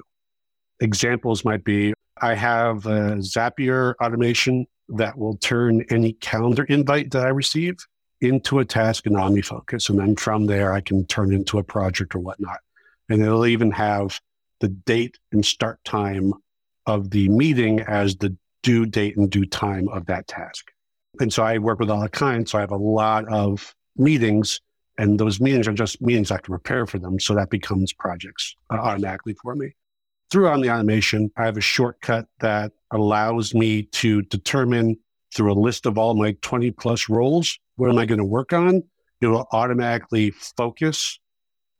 Examples 0.80 1.44
might 1.44 1.64
be 1.64 1.94
I 2.20 2.34
have 2.34 2.86
a 2.86 3.16
Zapier 3.16 3.94
automation 4.02 4.66
that 4.90 5.16
will 5.16 5.36
turn 5.38 5.84
any 5.90 6.12
calendar 6.14 6.64
invite 6.64 7.10
that 7.12 7.24
I 7.24 7.30
receive 7.30 7.76
into 8.24 8.58
a 8.58 8.64
task 8.64 9.06
in 9.06 9.12
OmniFocus. 9.14 9.90
And 9.90 9.98
then 9.98 10.16
from 10.16 10.46
there, 10.46 10.72
I 10.72 10.80
can 10.80 11.06
turn 11.06 11.32
into 11.32 11.58
a 11.58 11.64
project 11.64 12.14
or 12.14 12.20
whatnot. 12.20 12.60
And 13.08 13.22
it'll 13.22 13.46
even 13.46 13.70
have 13.72 14.18
the 14.60 14.68
date 14.68 15.18
and 15.32 15.44
start 15.44 15.78
time 15.84 16.32
of 16.86 17.10
the 17.10 17.28
meeting 17.28 17.80
as 17.80 18.16
the 18.16 18.36
due 18.62 18.86
date 18.86 19.16
and 19.16 19.30
due 19.30 19.46
time 19.46 19.88
of 19.88 20.06
that 20.06 20.26
task. 20.26 20.70
And 21.20 21.32
so 21.32 21.42
I 21.42 21.58
work 21.58 21.78
with 21.78 21.90
all 21.90 22.00
the 22.00 22.08
clients. 22.08 22.52
So 22.52 22.58
I 22.58 22.62
have 22.62 22.70
a 22.70 22.76
lot 22.76 23.28
of 23.28 23.74
meetings, 23.96 24.60
and 24.98 25.18
those 25.18 25.40
meetings 25.40 25.68
are 25.68 25.72
just 25.72 26.00
meetings 26.00 26.30
I 26.30 26.34
have 26.34 26.42
to 26.42 26.50
prepare 26.50 26.86
for 26.86 26.98
them. 26.98 27.20
So 27.20 27.34
that 27.34 27.50
becomes 27.50 27.92
projects 27.92 28.56
uh, 28.70 28.74
automatically 28.76 29.36
for 29.42 29.54
me. 29.54 29.74
Through 30.30 30.48
Omni 30.48 30.68
Automation, 30.68 31.30
I 31.36 31.44
have 31.44 31.56
a 31.56 31.60
shortcut 31.60 32.26
that 32.40 32.72
allows 32.90 33.54
me 33.54 33.82
to 33.82 34.22
determine 34.22 34.96
through 35.34 35.52
a 35.52 35.54
list 35.54 35.86
of 35.86 35.98
all 35.98 36.14
my 36.14 36.36
20 36.42 36.70
plus 36.72 37.08
roles, 37.08 37.58
what 37.76 37.90
am 37.90 37.98
I 37.98 38.06
going 38.06 38.18
to 38.18 38.24
work 38.24 38.52
on? 38.52 38.82
It 39.20 39.26
will 39.26 39.48
automatically 39.52 40.30
focus 40.30 41.18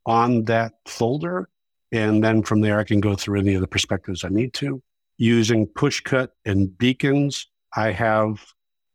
on 0.07 0.45
that 0.45 0.73
folder. 0.87 1.49
And 1.93 2.23
then 2.23 2.43
from 2.43 2.61
there, 2.61 2.79
I 2.79 2.85
can 2.85 3.01
go 3.01 3.15
through 3.15 3.41
any 3.41 3.55
of 3.55 3.61
the 3.61 3.69
perspectives 3.69 4.25
I 4.25 4.29
need 4.29 4.55
to. 4.55 4.83
Using 5.17 5.67
Pushcut 5.67 6.29
and 6.45 6.77
beacons, 6.77 7.47
I 7.77 7.93
have 7.93 8.45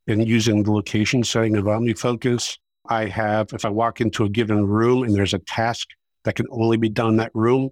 and 0.08 0.28
using 0.28 0.64
the 0.64 0.72
location 0.72 1.24
setting 1.24 1.56
of 1.56 1.66
OmniFocus, 1.66 2.58
I 2.90 3.06
have, 3.06 3.54
if 3.54 3.64
I 3.64 3.70
walk 3.70 4.02
into 4.02 4.26
a 4.26 4.30
given 4.30 4.66
room 4.66 5.04
and 5.04 5.14
there's 5.14 5.36
a 5.36 5.40
task 5.40 5.88
that 6.24 6.36
can 6.36 6.48
only 6.50 6.78
be 6.78 6.90
done 6.90 7.10
in 7.10 7.18
that 7.18 7.32
room, 7.36 7.70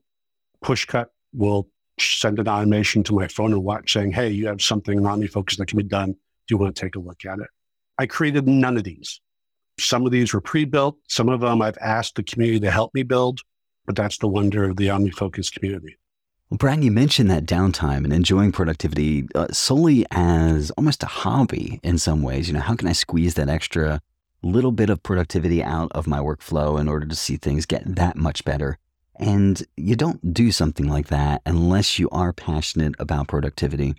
Pushcut 0.63 1.07
will 1.33 1.67
send 1.99 2.37
an 2.37 2.47
automation 2.47 3.03
to 3.03 3.13
my 3.13 3.27
phone 3.27 3.53
and 3.53 3.63
watch 3.63 3.91
saying, 3.91 4.11
hey, 4.11 4.29
you 4.29 4.47
have 4.47 4.61
something 4.61 4.99
in 4.99 5.03
OmniFocus 5.03 5.57
that 5.57 5.65
can 5.65 5.77
be 5.77 5.83
done. 5.83 6.11
Do 6.11 6.53
you 6.53 6.57
want 6.57 6.75
to 6.75 6.79
take 6.79 6.95
a 6.95 6.99
look 6.99 7.25
at 7.25 7.39
it? 7.39 7.47
I 7.97 8.05
created 8.05 8.47
none 8.47 8.77
of 8.77 8.83
these. 8.83 9.19
Some 9.79 10.05
of 10.05 10.11
these 10.11 10.33
were 10.33 10.41
pre-built. 10.41 10.97
Some 11.07 11.29
of 11.29 11.41
them 11.41 11.61
I've 11.61 11.77
asked 11.79 12.15
the 12.15 12.23
community 12.23 12.59
to 12.61 12.71
help 12.71 12.93
me 12.93 13.03
build, 13.03 13.41
but 13.85 13.95
that's 13.95 14.17
the 14.17 14.27
wonder 14.27 14.69
of 14.69 14.77
the 14.77 14.87
OmniFocus 14.87 15.53
community. 15.53 15.97
Well, 16.49 16.57
Brian, 16.57 16.81
you 16.81 16.91
mentioned 16.91 17.29
that 17.29 17.45
downtime 17.45 18.05
and 18.05 18.13
enjoying 18.13 18.53
productivity 18.53 19.27
uh, 19.35 19.47
solely 19.51 20.05
as 20.11 20.71
almost 20.71 21.03
a 21.03 21.07
hobby 21.07 21.79
in 21.83 21.97
some 21.97 22.23
ways. 22.23 22.47
You 22.47 22.53
know, 22.53 22.61
how 22.61 22.75
can 22.75 22.87
I 22.87 22.93
squeeze 22.93 23.33
that 23.33 23.49
extra 23.49 24.01
little 24.41 24.71
bit 24.71 24.89
of 24.89 25.03
productivity 25.03 25.61
out 25.61 25.91
of 25.93 26.07
my 26.07 26.19
workflow 26.19 26.79
in 26.79 26.87
order 26.87 27.05
to 27.05 27.15
see 27.15 27.35
things 27.35 27.65
get 27.65 27.95
that 27.95 28.15
much 28.15 28.45
better? 28.45 28.77
And 29.19 29.61
you 29.75 29.95
don't 29.95 30.33
do 30.33 30.51
something 30.51 30.87
like 30.87 31.07
that 31.07 31.41
unless 31.45 31.99
you 31.99 32.07
are 32.11 32.31
passionate 32.31 32.95
about 32.99 33.27
productivity. 33.27 33.95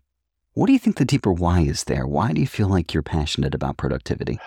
What 0.58 0.66
do 0.66 0.72
you 0.72 0.80
think 0.80 0.96
the 0.96 1.04
deeper 1.04 1.30
why 1.32 1.60
is 1.60 1.84
there? 1.84 2.04
Why 2.04 2.32
do 2.32 2.40
you 2.40 2.46
feel 2.48 2.66
like 2.66 2.92
you're 2.92 3.04
passionate 3.04 3.54
about 3.54 3.76
productivity? 3.76 4.40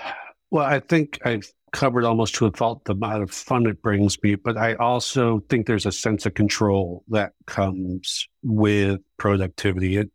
Well, 0.50 0.66
I 0.66 0.82
think 0.82 1.18
I've 1.24 1.50
covered 1.72 2.04
almost 2.04 2.36
to 2.36 2.48
a 2.48 2.52
fault 2.52 2.84
the 2.84 2.92
amount 2.92 3.24
of 3.24 3.32
fun 3.32 3.66
it 3.66 3.82
brings 3.82 4.22
me, 4.22 4.36
but 4.36 4.58
I 4.58 4.74
also 4.74 5.40
think 5.48 5.68
there's 5.68 5.86
a 5.86 5.92
sense 5.94 6.26
of 6.26 6.34
control 6.34 7.06
that 7.08 7.32
comes 7.48 8.28
with 8.44 9.00
productivity. 9.16 9.96
It, 9.96 10.12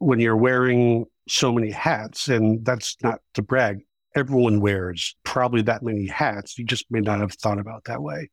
when 0.00 0.18
you're 0.18 0.36
wearing 0.36 1.04
so 1.28 1.52
many 1.52 1.70
hats, 1.70 2.26
and 2.26 2.64
that's 2.64 2.96
not 3.00 3.20
to 3.34 3.42
brag, 3.42 3.82
everyone 4.16 4.60
wears 4.60 5.14
probably 5.22 5.62
that 5.62 5.84
many 5.84 6.08
hats. 6.08 6.58
You 6.58 6.64
just 6.64 6.86
may 6.90 6.98
not 6.98 7.20
have 7.20 7.34
thought 7.34 7.60
about 7.60 7.84
that 7.84 8.02
way. 8.02 8.30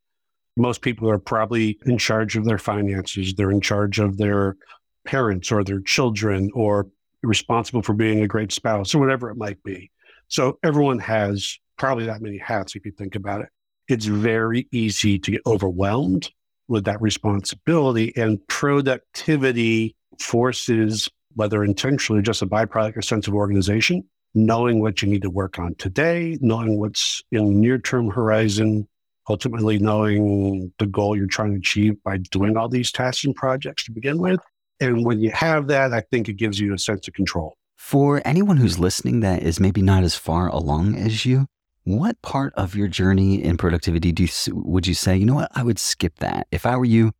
Most 0.57 0.81
people 0.81 1.11
are 1.11 1.19
probably 1.19 1.77
in 1.85 1.99
charge 1.99 2.35
of 2.37 2.45
their 2.45 2.57
finances, 2.57 3.35
they're 3.35 3.51
in 3.51 3.61
charge 3.61 3.99
of 3.99 4.17
their 4.17 4.57
parents 5.05 5.51
or 5.51 5.63
their 5.63 5.81
children, 5.81 6.49
or 6.53 6.87
responsible 7.23 7.81
for 7.81 7.93
being 7.93 8.21
a 8.21 8.27
great 8.27 8.51
spouse 8.51 8.95
or 8.95 8.99
whatever 8.99 9.29
it 9.29 9.37
might 9.37 9.61
be. 9.63 9.91
So 10.27 10.57
everyone 10.63 10.99
has 10.99 11.57
probably 11.77 12.05
that 12.05 12.21
many 12.21 12.37
hats 12.37 12.75
if 12.75 12.85
you 12.85 12.91
think 12.91 13.15
about 13.15 13.41
it. 13.41 13.49
It's 13.87 14.05
very 14.05 14.67
easy 14.71 15.19
to 15.19 15.31
get 15.31 15.41
overwhelmed 15.45 16.29
with 16.67 16.85
that 16.85 17.01
responsibility 17.01 18.13
and 18.15 18.39
productivity 18.47 19.95
forces, 20.19 21.09
whether 21.35 21.63
intentionally 21.63 22.21
just 22.21 22.41
a 22.41 22.47
byproduct 22.47 22.97
or 22.97 23.01
sense 23.01 23.27
of 23.27 23.33
organization, 23.33 24.03
knowing 24.33 24.79
what 24.79 25.01
you 25.01 25.09
need 25.09 25.23
to 25.23 25.29
work 25.29 25.59
on 25.59 25.75
today, 25.75 26.37
knowing 26.39 26.79
what's 26.79 27.21
in 27.31 27.59
near 27.59 27.77
term 27.77 28.09
horizon, 28.09 28.87
ultimately 29.29 29.79
knowing 29.79 30.71
the 30.79 30.85
goal 30.85 31.17
you're 31.17 31.27
trying 31.27 31.51
to 31.51 31.57
achieve 31.57 32.01
by 32.03 32.17
doing 32.17 32.55
all 32.55 32.69
these 32.69 32.91
tasks 32.91 33.25
and 33.25 33.35
projects 33.35 33.83
to 33.83 33.91
begin 33.91 34.19
with. 34.19 34.39
And 34.81 35.05
when 35.05 35.21
you 35.21 35.29
have 35.31 35.67
that, 35.67 35.93
I 35.93 36.01
think 36.01 36.27
it 36.27 36.33
gives 36.33 36.59
you 36.59 36.73
a 36.73 36.77
sense 36.77 37.07
of 37.07 37.13
control. 37.13 37.55
For 37.77 38.21
anyone 38.25 38.57
who's 38.57 38.79
listening 38.79 39.21
that 39.21 39.43
is 39.43 39.59
maybe 39.59 39.81
not 39.81 40.03
as 40.03 40.15
far 40.15 40.49
along 40.49 40.95
as 40.95 41.25
you, 41.25 41.45
what 41.83 42.21
part 42.21 42.53
of 42.55 42.75
your 42.75 42.87
journey 42.87 43.43
in 43.43 43.57
productivity 43.57 44.11
do 44.11 44.23
you, 44.23 44.29
would 44.49 44.87
you 44.87 44.93
say, 44.93 45.15
you 45.15 45.25
know 45.25 45.35
what, 45.35 45.51
I 45.55 45.63
would 45.63 45.79
skip 45.79 46.17
that. 46.17 46.47
If 46.51 46.65
I 46.65 46.75
were 46.77 46.85
you, 46.85 47.11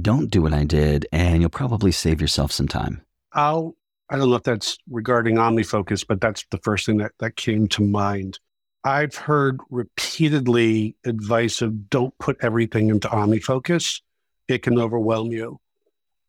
don't 0.00 0.30
do 0.30 0.42
what 0.42 0.54
I 0.54 0.64
did, 0.64 1.06
and 1.12 1.40
you'll 1.40 1.50
probably 1.50 1.92
save 1.92 2.20
yourself 2.20 2.52
some 2.52 2.68
time. 2.68 3.02
I'll, 3.32 3.76
I 4.08 4.16
don't 4.16 4.30
know 4.30 4.36
if 4.36 4.42
that's 4.42 4.78
regarding 4.88 5.36
OmniFocus, 5.36 6.06
but 6.06 6.20
that's 6.20 6.44
the 6.50 6.58
first 6.58 6.86
thing 6.86 6.98
that, 6.98 7.12
that 7.18 7.36
came 7.36 7.66
to 7.68 7.82
mind. 7.82 8.38
I've 8.84 9.14
heard 9.14 9.60
repeatedly 9.68 10.96
advice 11.04 11.60
of 11.60 11.90
don't 11.90 12.16
put 12.18 12.38
everything 12.40 12.88
into 12.88 13.08
OmniFocus. 13.08 14.00
It 14.48 14.62
can 14.62 14.78
overwhelm 14.78 15.32
you. 15.32 15.60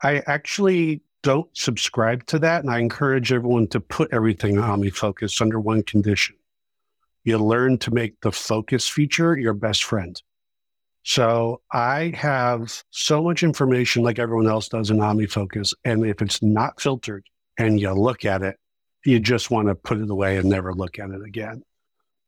I 0.03 0.23
actually 0.27 1.01
don't 1.23 1.49
subscribe 1.55 2.25
to 2.27 2.39
that. 2.39 2.63
And 2.63 2.71
I 2.71 2.79
encourage 2.79 3.31
everyone 3.31 3.67
to 3.67 3.79
put 3.79 4.11
everything 4.11 4.57
on 4.57 4.81
OmniFocus 4.81 5.41
under 5.41 5.59
one 5.59 5.83
condition 5.83 6.35
you 7.23 7.37
learn 7.37 7.77
to 7.79 7.91
make 7.91 8.19
the 8.21 8.31
focus 8.31 8.87
feature 8.87 9.37
your 9.37 9.53
best 9.53 9.83
friend. 9.83 10.21
So 11.03 11.61
I 11.71 12.13
have 12.15 12.83
so 12.91 13.23
much 13.23 13.43
information 13.43 14.03
like 14.03 14.19
everyone 14.19 14.47
else 14.47 14.67
does 14.67 14.89
in 14.89 14.97
OmniFocus. 14.97 15.73
And 15.83 16.05
if 16.05 16.21
it's 16.21 16.41
not 16.41 16.79
filtered 16.79 17.25
and 17.57 17.79
you 17.79 17.91
look 17.93 18.25
at 18.25 18.43
it, 18.43 18.57
you 19.03 19.19
just 19.19 19.49
want 19.49 19.67
to 19.67 19.75
put 19.75 19.99
it 19.99 20.09
away 20.09 20.37
and 20.37 20.49
never 20.49 20.73
look 20.73 20.99
at 20.99 21.09
it 21.09 21.23
again. 21.23 21.63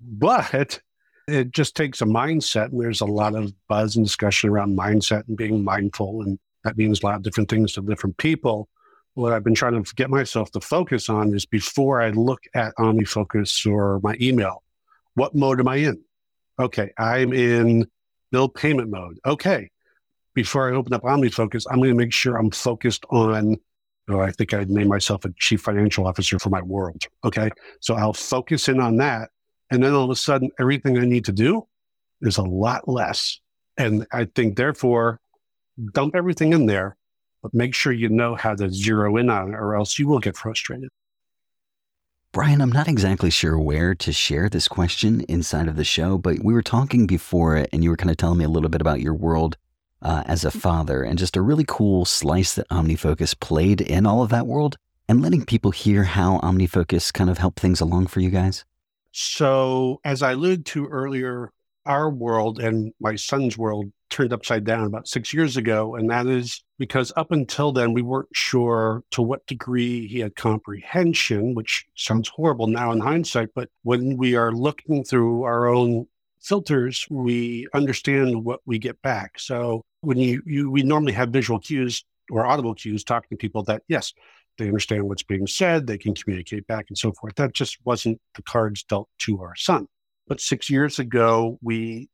But 0.02 0.82
it 1.28 1.52
just 1.52 1.76
takes 1.76 2.02
a 2.02 2.06
mindset. 2.06 2.72
And 2.72 2.82
there's 2.82 3.02
a 3.02 3.06
lot 3.06 3.36
of 3.36 3.54
buzz 3.68 3.96
and 3.96 4.06
discussion 4.06 4.50
around 4.50 4.78
mindset 4.78 5.28
and 5.28 5.38
being 5.38 5.64
mindful. 5.64 6.24
And 6.24 6.40
that 6.64 6.78
means 6.78 7.02
a 7.02 7.06
lot 7.06 7.16
of 7.16 7.24
different 7.24 7.50
things 7.50 7.74
to 7.74 7.82
different 7.82 8.18
people. 8.18 8.70
What 9.16 9.34
I've 9.34 9.44
been 9.44 9.54
trying 9.54 9.82
to 9.84 9.96
get 9.96 10.10
myself 10.10 10.52
to 10.52 10.62
focus 10.62 11.10
on 11.10 11.34
is 11.36 11.46
before 11.46 12.02
I 12.02 12.10
look 12.10 12.42
at 12.56 12.74
OmniFocus 12.80 13.72
or 13.72 14.00
my 14.02 14.18
email, 14.20 14.64
what 15.14 15.36
mode 15.36 15.60
am 15.60 15.68
I 15.68 15.76
in? 15.76 16.02
Okay, 16.60 16.92
I'm 16.98 17.34
in 17.34 17.88
bill 18.32 18.50
payment 18.50 18.90
mode. 18.90 19.20
Okay, 19.26 19.70
before 20.34 20.72
I 20.72 20.76
open 20.76 20.94
up 20.94 21.04
OmniFocus, 21.04 21.66
I'm 21.70 21.78
going 21.78 21.90
to 21.90 21.96
make 21.96 22.14
sure 22.14 22.38
I'm 22.38 22.52
focused 22.52 23.06
on. 23.10 23.58
Oh, 24.10 24.20
I 24.20 24.32
think 24.32 24.54
I'd 24.54 24.70
name 24.70 24.88
myself 24.88 25.24
a 25.26 25.30
chief 25.40 25.62
financial 25.62 26.08
officer 26.08 26.38
for 26.40 26.50
my 26.50 26.62
world. 26.62 27.04
Okay, 27.24 27.50
so 27.80 27.96
I'll 27.96 28.14
focus 28.14 28.68
in 28.68 28.80
on 28.80 28.98
that, 28.98 29.30
and 29.70 29.84
then 29.84 29.94
all 29.94 30.06
of 30.06 30.10
a 30.10 30.16
sudden, 30.16 30.50
everything 30.60 30.98
I 30.98 31.06
need 31.06 31.26
to 31.26 31.32
do 31.32 31.68
is 32.22 32.38
a 32.38 32.44
lot 32.44 32.88
less. 32.88 33.40
And 33.78 34.06
I 34.12 34.26
think, 34.26 34.58
therefore, 34.58 35.20
dump 35.94 36.16
everything 36.16 36.54
in 36.54 36.66
there, 36.66 36.96
but 37.42 37.54
make 37.54 37.74
sure 37.74 37.92
you 37.92 38.10
know 38.10 38.36
how 38.36 38.56
to 38.56 38.70
zero 38.70 39.18
in 39.18 39.30
on 39.30 39.54
it, 39.54 39.56
or 39.56 39.76
else 39.76 39.98
you 40.00 40.08
will 40.08 40.20
get 40.20 40.38
frustrated. 40.38 40.90
Brian, 42.32 42.62
I'm 42.62 42.72
not 42.72 42.88
exactly 42.88 43.30
sure 43.30 43.60
where 43.60 43.94
to 43.94 44.12
share 44.12 44.50
this 44.50 44.68
question 44.68 45.22
inside 45.30 45.68
of 45.68 45.76
the 45.76 45.84
show, 45.84 46.18
but 46.18 46.40
we 46.44 46.54
were 46.54 46.64
talking 46.64 47.06
before 47.06 47.56
it, 47.58 47.70
and 47.72 47.84
you 47.84 47.92
were 47.92 47.98
kind 47.98 48.10
of 48.10 48.18
telling 48.18 48.40
me 48.40 48.46
a 48.46 48.50
little 48.50 48.70
bit 48.70 48.82
about 48.82 49.02
your 49.02 49.14
world 49.14 49.56
uh, 50.02 50.24
as 50.26 50.44
a 50.44 50.52
father 50.52 51.04
and 51.04 51.20
just 51.20 51.38
a 51.38 51.42
really 51.42 51.66
cool 51.68 52.06
slice 52.06 52.56
that 52.56 52.68
OmniFocus 52.70 53.40
played 53.40 53.82
in 53.82 54.06
all 54.06 54.24
of 54.24 54.30
that 54.32 54.48
world 54.48 54.78
and 55.08 55.22
letting 55.22 55.46
people 55.46 55.72
hear 55.72 56.04
how 56.04 56.40
OmniFocus 56.40 57.14
kind 57.14 57.30
of 57.30 57.38
helped 57.38 57.60
things 57.60 57.82
along 57.82 58.08
for 58.08 58.20
you 58.20 58.30
guys. 58.30 58.66
So, 59.12 60.02
as 60.04 60.24
I 60.24 60.32
alluded 60.32 60.66
to 60.68 60.88
earlier, 60.88 61.52
our 61.86 62.10
world 62.10 62.60
and 62.60 62.94
my 63.00 63.16
son's 63.16 63.58
world 63.58 63.92
turned 64.10 64.32
upside 64.32 64.64
down 64.64 64.86
about 64.86 65.08
six 65.08 65.34
years 65.34 65.58
ago. 65.58 65.96
And 65.96 66.10
that 66.10 66.28
is 66.28 66.64
because 66.78 67.12
up 67.16 67.32
until 67.32 67.72
then, 67.72 67.94
we 67.94 68.02
weren't 68.02 68.30
sure 68.34 69.04
to 69.12 69.22
what 69.22 69.46
degree 69.48 70.08
he 70.08 70.20
had 70.20 70.36
comprehension, 70.36 71.56
which 71.56 71.86
sounds 71.96 72.30
horrible 72.30 72.68
now 72.68 72.92
in 72.92 73.00
hindsight. 73.00 73.50
But 73.56 73.70
when 73.82 74.18
we 74.18 74.36
are 74.36 74.52
looking 74.52 75.04
through 75.04 75.44
our 75.44 75.68
own 75.68 76.08
filters, 76.42 77.08
we 77.10 77.68
understand 77.74 78.44
what 78.44 78.60
we 78.66 78.78
get 78.78 79.02
back. 79.02 79.40
So 79.40 79.84
when 80.02 80.18
you, 80.18 80.44
you 80.46 80.70
we 80.70 80.84
normally 80.84 81.14
have 81.14 81.30
visual 81.30 81.60
cues 81.60 82.04
or 82.30 82.46
audible 82.46 82.76
cues 82.76 83.04
talking 83.04 83.30
to 83.32 83.42
people 83.42 83.64
that, 83.64 83.82
yes, 83.88 84.14
they 84.58 84.68
understand 84.68 85.04
what's 85.04 85.24
being 85.24 85.48
said, 85.48 85.88
they 85.88 85.98
can 85.98 86.14
communicate 86.14 86.68
back 86.68 86.86
and 86.90 86.98
so 86.98 87.12
forth. 87.14 87.36
That 87.36 87.54
just 87.54 87.78
wasn't 87.86 88.22
the 88.36 88.44
cards 88.44 88.84
dealt 88.84 89.10
to 89.20 89.42
our 89.42 89.56
son. 89.56 89.88
But 90.28 90.40
six 90.40 90.70
years 90.70 91.00
ago, 91.00 91.60
we, 91.62 92.10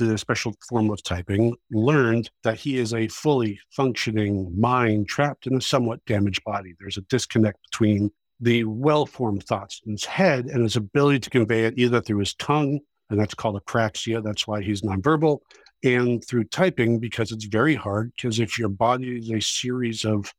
a 0.00 0.18
special 0.18 0.54
form 0.68 0.90
of 0.90 1.02
typing, 1.02 1.56
learned 1.70 2.30
that 2.42 2.58
he 2.58 2.78
is 2.78 2.92
a 2.92 3.08
fully 3.08 3.58
functioning 3.70 4.52
mind 4.58 5.08
trapped 5.08 5.46
in 5.46 5.56
a 5.56 5.60
somewhat 5.60 6.04
damaged 6.04 6.44
body. 6.44 6.74
There's 6.78 6.98
a 6.98 7.02
disconnect 7.02 7.58
between 7.70 8.10
the 8.40 8.64
well 8.64 9.06
formed 9.06 9.44
thoughts 9.44 9.80
in 9.86 9.92
his 9.92 10.04
head 10.04 10.46
and 10.46 10.62
his 10.62 10.76
ability 10.76 11.20
to 11.20 11.30
convey 11.30 11.64
it 11.64 11.74
either 11.76 12.00
through 12.00 12.18
his 12.18 12.34
tongue, 12.34 12.80
and 13.08 13.18
that's 13.18 13.34
called 13.34 13.60
apraxia. 13.62 14.22
That's 14.22 14.46
why 14.46 14.62
he's 14.62 14.82
nonverbal, 14.82 15.38
and 15.82 16.24
through 16.26 16.44
typing 16.44 16.98
because 16.98 17.32
it's 17.32 17.46
very 17.46 17.74
hard. 17.74 18.12
Because 18.16 18.40
if 18.40 18.58
your 18.58 18.68
body 18.68 19.18
is 19.18 19.30
a 19.30 19.40
series 19.40 20.04
of 20.04 20.32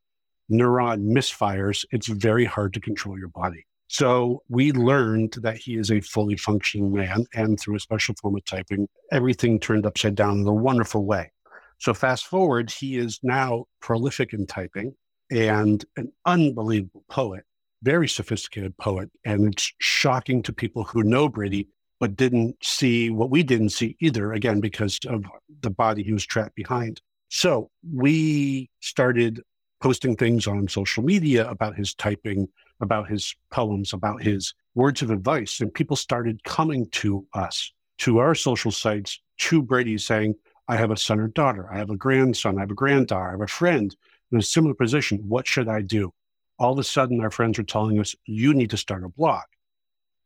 neuron 0.52 1.08
misfires, 1.08 1.86
it's 1.92 2.08
very 2.08 2.46
hard 2.46 2.74
to 2.74 2.80
control 2.80 3.18
your 3.18 3.30
body. 3.30 3.66
So 3.88 4.41
we 4.50 4.71
learned 4.71 5.34
that 5.41 5.58
he 5.58 5.78
is 5.78 5.91
a 5.91 6.02
fully 6.02 6.38
functioning 6.38 6.91
man. 6.93 7.26
And 7.34 7.60
through 7.60 7.76
a 7.76 7.80
special 7.80 8.15
form 8.21 8.36
of 8.36 8.45
typing, 8.45 8.88
everything 9.12 9.60
turned 9.60 9.86
upside 9.86 10.15
down 10.15 10.39
in 10.39 10.48
a 10.48 10.54
wonderful 10.54 11.06
way. 11.06 11.32
So 11.78 11.93
fast 11.93 12.26
forward, 12.26 12.71
he 12.71 12.98
is 12.98 13.19
now 13.21 13.65
prolific 13.82 14.34
in 14.34 14.48
typing 14.48 14.95
and 15.30 15.84
an 15.98 16.12
unbelievable 16.26 17.04
poet, 17.10 17.43
very 17.84 18.08
sophisticated 18.08 18.78
poet. 18.78 19.10
And 19.26 19.54
it's 19.54 19.71
shocking 19.80 20.41
to 20.43 20.54
people 20.54 20.84
who 20.84 21.04
know 21.04 21.30
Brady, 21.30 21.67
but 22.00 22.15
didn't 22.15 22.56
see 22.63 23.10
what 23.10 23.30
we 23.30 23.43
didn't 23.43 23.69
see 23.69 23.98
either, 24.00 24.34
again, 24.34 24.62
because 24.62 25.00
of 25.08 25.26
the 25.62 25.69
body 25.69 26.04
he 26.04 26.13
was 26.13 26.26
trapped 26.26 26.56
behind. 26.56 27.02
So 27.30 27.69
we 27.93 28.69
started 28.80 29.41
posting 29.86 30.15
things 30.15 30.48
on 30.48 30.67
social 30.67 31.04
media 31.04 31.48
about 31.48 31.76
his 31.76 31.93
typing 31.93 32.48
about 32.82 33.08
his 33.08 33.36
poems, 33.52 33.93
about 33.93 34.19
his 34.19 34.56
words 34.74 35.04
of 35.04 35.12
advice. 35.12 35.62
And 35.62 35.71
people 35.71 35.95
started 35.95 36.43
coming 36.43 36.89
to 36.93 37.28
us, 37.36 37.71
to 38.00 38.17
our 38.17 38.34
social 38.34 38.71
sites, 38.71 39.21
to 39.38 39.62
Brady 39.62 40.00
saying, 40.00 40.34
I 40.67 40.76
have 40.78 40.89
a 40.89 40.98
son 40.98 41.19
or 41.19 41.28
daughter. 41.28 41.71
I 41.71 41.78
have 41.78 41.91
a 41.91 41.95
grandson. 41.95 42.58
I 42.58 42.62
have 42.62 42.71
a 42.71 42.74
granddaughter. 42.74 43.28
I 43.28 43.32
have 43.34 43.41
a 43.41 43.48
friend 43.48 43.95
in 44.32 44.39
a 44.39 44.41
similar 44.41 44.74
position. 44.74 45.19
What 45.28 45.45
should 45.45 45.69
I 45.69 45.84
do? 45.84 46.12
All 46.58 46.74
of 46.74 46.80
a 46.80 46.84
sudden, 46.84 47.21
our 47.21 47.30
friends 47.30 47.60
are 47.60 47.63
telling 47.63 48.00
us, 48.00 48.15
you 48.26 48.56
need 48.56 48.71
to 48.71 48.78
start 48.78 49.04
a 49.04 49.10
blog. 49.10 49.43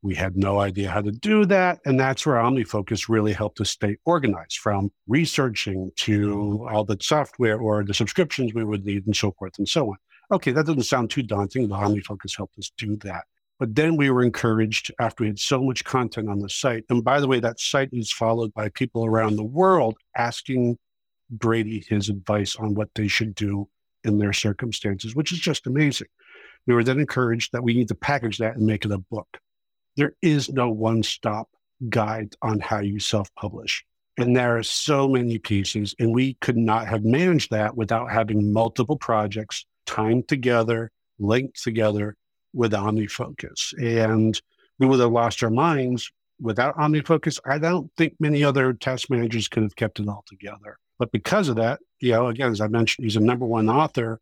We 0.01 0.15
had 0.15 0.37
no 0.37 0.59
idea 0.59 0.89
how 0.89 1.01
to 1.01 1.11
do 1.11 1.45
that. 1.45 1.79
And 1.85 1.99
that's 1.99 2.25
where 2.25 2.37
OmniFocus 2.37 3.09
really 3.09 3.33
helped 3.33 3.59
us 3.59 3.69
stay 3.69 3.97
organized 4.05 4.57
from 4.59 4.91
researching 5.07 5.91
to 5.97 6.67
all 6.71 6.85
the 6.85 6.97
software 7.01 7.59
or 7.59 7.83
the 7.83 7.93
subscriptions 7.93 8.53
we 8.53 8.63
would 8.63 8.85
need 8.85 9.05
and 9.05 9.15
so 9.15 9.31
forth 9.33 9.57
and 9.57 9.67
so 9.67 9.89
on. 9.89 9.97
Okay, 10.31 10.51
that 10.51 10.65
doesn't 10.65 10.83
sound 10.83 11.09
too 11.09 11.23
daunting. 11.23 11.67
The 11.67 11.75
OmniFocus 11.75 12.37
helped 12.37 12.57
us 12.57 12.71
do 12.77 12.95
that. 12.97 13.25
But 13.59 13.75
then 13.75 13.97
we 13.97 14.09
were 14.09 14.23
encouraged 14.23 14.89
after 15.01 15.23
we 15.23 15.27
had 15.27 15.39
so 15.39 15.61
much 15.61 15.83
content 15.83 16.29
on 16.29 16.39
the 16.39 16.49
site. 16.49 16.85
And 16.89 17.03
by 17.03 17.19
the 17.19 17.27
way, 17.27 17.41
that 17.41 17.59
site 17.59 17.89
is 17.91 18.09
followed 18.09 18.53
by 18.53 18.69
people 18.69 19.05
around 19.05 19.35
the 19.35 19.43
world 19.43 19.97
asking 20.15 20.77
Brady 21.29 21.83
his 21.89 22.07
advice 22.07 22.55
on 22.55 22.73
what 22.73 22.89
they 22.95 23.09
should 23.09 23.35
do 23.35 23.67
in 24.05 24.17
their 24.17 24.31
circumstances, 24.31 25.13
which 25.13 25.33
is 25.33 25.39
just 25.39 25.67
amazing. 25.67 26.07
We 26.67 26.73
were 26.73 26.85
then 26.85 26.99
encouraged 26.99 27.51
that 27.51 27.63
we 27.63 27.73
need 27.73 27.89
to 27.89 27.95
package 27.95 28.37
that 28.37 28.55
and 28.55 28.65
make 28.65 28.85
it 28.85 28.91
a 28.91 28.97
book. 28.97 29.27
There 29.99 30.13
is 30.21 30.47
no 30.47 30.69
one 30.69 31.03
stop 31.03 31.49
guide 31.89 32.33
on 32.41 32.61
how 32.61 32.79
you 32.79 33.01
self 33.01 33.27
publish. 33.35 33.83
And 34.17 34.33
there 34.33 34.57
are 34.57 34.63
so 34.63 35.09
many 35.09 35.39
pieces, 35.39 35.93
and 35.99 36.13
we 36.13 36.35
could 36.35 36.55
not 36.55 36.87
have 36.87 37.03
managed 37.03 37.51
that 37.51 37.75
without 37.75 38.09
having 38.09 38.53
multiple 38.53 38.95
projects 38.95 39.65
timed 39.85 40.29
together, 40.29 40.89
linked 41.19 41.61
together 41.61 42.15
with 42.53 42.71
OmniFocus. 42.71 43.73
And 43.77 44.41
we 44.77 44.87
would 44.87 45.01
have 45.01 45.11
lost 45.11 45.43
our 45.43 45.49
minds 45.49 46.09
without 46.39 46.77
OmniFocus. 46.77 47.41
I 47.45 47.57
don't 47.57 47.91
think 47.97 48.15
many 48.21 48.41
other 48.41 48.71
task 48.71 49.09
managers 49.09 49.49
could 49.49 49.63
have 49.63 49.75
kept 49.75 49.99
it 49.99 50.07
all 50.07 50.23
together. 50.29 50.77
But 50.97 51.11
because 51.11 51.49
of 51.49 51.57
that, 51.57 51.81
you 51.99 52.13
know, 52.13 52.27
again, 52.27 52.51
as 52.51 52.61
I 52.61 52.69
mentioned, 52.69 53.03
he's 53.03 53.17
a 53.17 53.21
number 53.21 53.45
one 53.45 53.69
author 53.69 54.21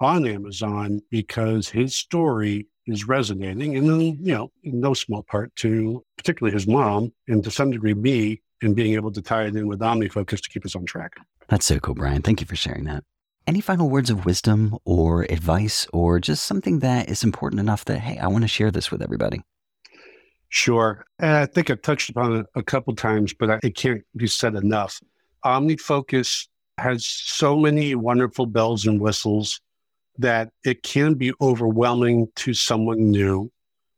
on 0.00 0.26
Amazon 0.26 1.00
because 1.10 1.68
his 1.68 1.96
story 1.96 2.66
is 2.86 3.08
resonating, 3.08 3.76
and 3.76 3.88
then, 3.88 4.00
you 4.00 4.32
know, 4.32 4.50
in 4.62 4.80
no 4.80 4.94
small 4.94 5.22
part 5.24 5.54
to 5.56 6.04
particularly 6.16 6.54
his 6.54 6.66
mom, 6.66 7.12
and 7.28 7.42
to 7.42 7.50
some 7.50 7.70
degree 7.70 7.94
me, 7.94 8.40
in 8.62 8.74
being 8.74 8.94
able 8.94 9.12
to 9.12 9.20
tie 9.20 9.44
it 9.44 9.56
in 9.56 9.66
with 9.66 9.80
OmniFocus 9.80 10.40
to 10.40 10.48
keep 10.48 10.64
us 10.64 10.74
on 10.74 10.86
track. 10.86 11.12
That's 11.48 11.66
so 11.66 11.78
cool, 11.78 11.94
Brian. 11.94 12.22
Thank 12.22 12.40
you 12.40 12.46
for 12.46 12.56
sharing 12.56 12.84
that. 12.84 13.04
Any 13.46 13.60
final 13.60 13.90
words 13.90 14.08
of 14.10 14.24
wisdom 14.24 14.76
or 14.84 15.22
advice 15.24 15.86
or 15.92 16.18
just 16.18 16.44
something 16.44 16.80
that 16.80 17.08
is 17.08 17.22
important 17.22 17.60
enough 17.60 17.84
that, 17.84 18.00
hey, 18.00 18.18
I 18.18 18.28
want 18.28 18.42
to 18.42 18.48
share 18.48 18.70
this 18.70 18.90
with 18.90 19.02
everybody? 19.02 19.42
Sure. 20.48 21.04
And 21.18 21.36
I 21.36 21.46
think 21.46 21.70
I've 21.70 21.82
touched 21.82 22.08
upon 22.08 22.36
it 22.36 22.46
a 22.54 22.62
couple 22.62 22.94
times, 22.94 23.34
but 23.34 23.62
it 23.62 23.76
can't 23.76 24.02
be 24.16 24.26
said 24.26 24.54
enough. 24.54 25.00
OmniFocus 25.44 26.48
has 26.78 27.06
so 27.06 27.56
many 27.56 27.94
wonderful 27.94 28.46
bells 28.46 28.86
and 28.86 29.00
whistles 29.00 29.60
that 30.18 30.50
it 30.64 30.82
can 30.82 31.14
be 31.14 31.32
overwhelming 31.40 32.28
to 32.36 32.54
someone 32.54 33.10
new. 33.10 33.50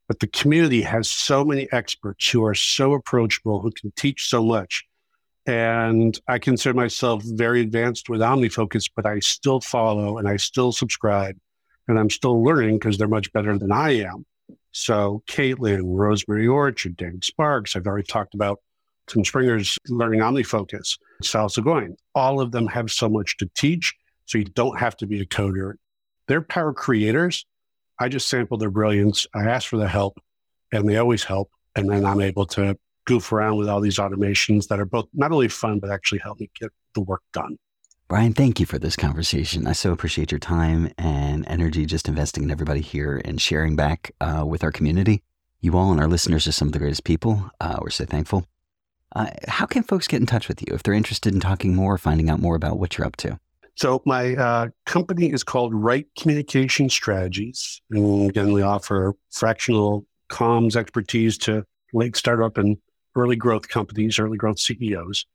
But 0.06 0.20
the 0.20 0.26
community 0.26 0.82
has 0.82 1.10
so 1.10 1.44
many 1.44 1.68
experts 1.70 2.28
who 2.30 2.44
are 2.44 2.54
so 2.54 2.94
approachable, 2.94 3.60
who 3.60 3.70
can 3.70 3.92
teach 3.96 4.28
so 4.28 4.42
much 4.42 4.88
and 5.48 6.20
I 6.28 6.38
consider 6.38 6.74
myself 6.74 7.22
very 7.24 7.62
advanced 7.62 8.10
with 8.10 8.20
OmniFocus, 8.20 8.90
but 8.94 9.06
I 9.06 9.20
still 9.20 9.62
follow 9.62 10.18
and 10.18 10.28
I 10.28 10.36
still 10.36 10.72
subscribe 10.72 11.38
and 11.88 11.98
I'm 11.98 12.10
still 12.10 12.44
learning 12.44 12.78
because 12.78 12.98
they're 12.98 13.08
much 13.08 13.32
better 13.32 13.56
than 13.56 13.72
I 13.72 13.92
am. 14.00 14.26
So 14.72 15.22
Kaitlin, 15.26 15.80
Rosemary 15.84 16.46
Orchard, 16.46 16.98
David 16.98 17.24
Sparks, 17.24 17.74
I've 17.74 17.86
already 17.86 18.06
talked 18.06 18.34
about 18.34 18.60
Tim 19.06 19.24
Stringer's 19.24 19.78
learning 19.88 20.20
OmniFocus, 20.20 20.98
Sal 21.22 21.48
Soghoian. 21.48 21.96
All 22.14 22.42
of 22.42 22.52
them 22.52 22.66
have 22.66 22.90
so 22.90 23.08
much 23.08 23.38
to 23.38 23.48
teach. 23.54 23.94
So 24.26 24.36
you 24.36 24.44
don't 24.44 24.78
have 24.78 24.98
to 24.98 25.06
be 25.06 25.22
a 25.22 25.24
coder. 25.24 25.76
They're 26.28 26.42
power 26.42 26.72
creators. 26.72 27.44
I 27.98 28.08
just 28.08 28.28
sample 28.28 28.58
their 28.58 28.70
brilliance. 28.70 29.26
I 29.34 29.44
ask 29.48 29.68
for 29.68 29.76
the 29.76 29.88
help 29.88 30.20
and 30.72 30.88
they 30.88 30.96
always 30.96 31.24
help. 31.24 31.50
And 31.74 31.90
then 31.90 32.04
I'm 32.04 32.20
able 32.20 32.46
to 32.46 32.78
goof 33.06 33.32
around 33.32 33.56
with 33.56 33.68
all 33.68 33.80
these 33.80 33.98
automations 33.98 34.68
that 34.68 34.78
are 34.78 34.84
both 34.84 35.08
not 35.14 35.32
only 35.32 35.48
fun, 35.48 35.80
but 35.80 35.90
actually 35.90 36.18
help 36.18 36.38
me 36.38 36.50
get 36.60 36.70
the 36.94 37.00
work 37.00 37.22
done. 37.32 37.58
Brian, 38.08 38.32
thank 38.32 38.58
you 38.58 38.66
for 38.66 38.78
this 38.78 38.96
conversation. 38.96 39.66
I 39.66 39.72
so 39.72 39.92
appreciate 39.92 40.30
your 40.32 40.38
time 40.38 40.90
and 40.96 41.46
energy 41.46 41.84
just 41.84 42.08
investing 42.08 42.44
in 42.44 42.50
everybody 42.50 42.80
here 42.80 43.20
and 43.24 43.40
sharing 43.40 43.76
back 43.76 44.12
uh, 44.20 44.44
with 44.46 44.64
our 44.64 44.72
community. 44.72 45.22
You 45.60 45.76
all 45.76 45.90
and 45.90 46.00
our 46.00 46.06
listeners 46.06 46.46
are 46.46 46.52
some 46.52 46.68
of 46.68 46.72
the 46.72 46.78
greatest 46.78 47.04
people. 47.04 47.50
Uh, 47.60 47.78
we're 47.80 47.90
so 47.90 48.04
thankful. 48.06 48.46
Uh, 49.14 49.26
how 49.46 49.66
can 49.66 49.82
folks 49.82 50.06
get 50.06 50.20
in 50.20 50.26
touch 50.26 50.48
with 50.48 50.62
you 50.62 50.74
if 50.74 50.82
they're 50.82 50.94
interested 50.94 51.34
in 51.34 51.40
talking 51.40 51.74
more, 51.74 51.98
finding 51.98 52.30
out 52.30 52.40
more 52.40 52.56
about 52.56 52.78
what 52.78 52.96
you're 52.96 53.06
up 53.06 53.16
to? 53.16 53.38
So 53.78 54.02
my 54.04 54.34
uh, 54.34 54.68
company 54.86 55.32
is 55.32 55.44
called 55.44 55.72
Wright 55.72 56.08
Communication 56.18 56.90
Strategies, 56.90 57.80
and 57.92 58.28
again, 58.28 58.52
we 58.52 58.60
offer 58.60 59.14
fractional 59.30 60.04
comms 60.28 60.74
expertise 60.74 61.38
to 61.38 61.64
late 61.92 62.16
startup 62.16 62.58
and 62.58 62.76
early 63.14 63.36
growth 63.36 63.68
companies, 63.68 64.18
early 64.18 64.36
growth 64.36 64.58
CEOs. 64.58 65.26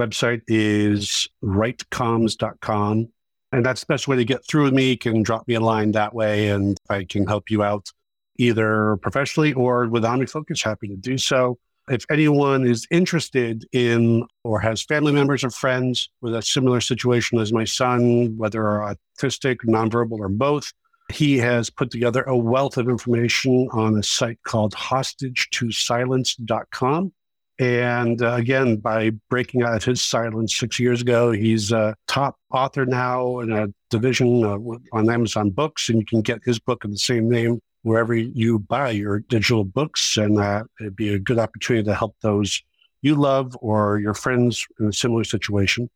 Website 0.00 0.40
is 0.48 1.28
wrightcomms.com. 1.44 3.08
And 3.52 3.66
that's 3.66 3.80
the 3.80 3.86
best 3.86 4.08
way 4.08 4.16
to 4.16 4.24
get 4.24 4.46
through 4.46 4.64
with 4.64 4.72
me. 4.72 4.92
You 4.92 4.98
can 4.98 5.22
drop 5.22 5.46
me 5.46 5.54
a 5.54 5.60
line 5.60 5.92
that 5.92 6.14
way 6.14 6.48
and 6.48 6.78
I 6.88 7.04
can 7.04 7.26
help 7.26 7.50
you 7.50 7.62
out 7.62 7.90
either 8.38 8.96
professionally 9.02 9.52
or 9.52 9.86
with 9.88 10.04
OmniFocus. 10.04 10.64
Happy 10.64 10.88
to 10.88 10.96
do 10.96 11.18
so. 11.18 11.58
If 11.90 12.04
anyone 12.10 12.66
is 12.66 12.86
interested 12.90 13.66
in 13.72 14.24
or 14.44 14.60
has 14.60 14.84
family 14.84 15.12
members 15.12 15.42
or 15.42 15.50
friends 15.50 16.08
with 16.20 16.34
a 16.34 16.42
similar 16.42 16.80
situation 16.80 17.40
as 17.40 17.52
my 17.52 17.64
son, 17.64 18.36
whether 18.36 18.62
autistic, 18.62 19.56
nonverbal, 19.66 20.18
or 20.18 20.28
both, 20.28 20.72
he 21.12 21.38
has 21.38 21.70
put 21.70 21.90
together 21.90 22.22
a 22.22 22.36
wealth 22.36 22.76
of 22.76 22.88
information 22.88 23.68
on 23.72 23.98
a 23.98 24.02
site 24.02 24.38
called 24.44 24.74
hostagetosiLence.com. 24.74 27.12
And 27.58 28.22
uh, 28.22 28.34
again, 28.34 28.76
by 28.76 29.10
breaking 29.28 29.62
out 29.62 29.76
of 29.76 29.84
his 29.84 30.00
silence 30.02 30.56
six 30.56 30.80
years 30.80 31.02
ago, 31.02 31.32
he's 31.32 31.72
a 31.72 31.94
top 32.06 32.36
author 32.50 32.86
now 32.86 33.40
in 33.40 33.52
a 33.52 33.68
division 33.90 34.42
uh, 34.44 34.56
on 34.92 35.10
Amazon 35.10 35.50
Books, 35.50 35.88
and 35.88 35.98
you 35.98 36.06
can 36.06 36.20
get 36.22 36.42
his 36.44 36.58
book 36.58 36.84
of 36.84 36.90
the 36.90 36.98
same 36.98 37.28
name 37.28 37.60
wherever 37.82 38.14
you 38.14 38.58
buy 38.58 38.90
your 38.90 39.20
digital 39.20 39.64
books. 39.64 40.16
And 40.16 40.38
uh, 40.38 40.64
it'd 40.80 40.96
be 40.96 41.12
a 41.12 41.18
good 41.18 41.38
opportunity 41.38 41.84
to 41.84 41.94
help 41.94 42.16
those 42.22 42.62
you 43.02 43.16
love 43.16 43.56
or 43.60 43.98
your 43.98 44.14
friends 44.14 44.64
in 44.80 44.86
a 44.86 44.92
similar 44.92 45.24
situation. 45.24 45.90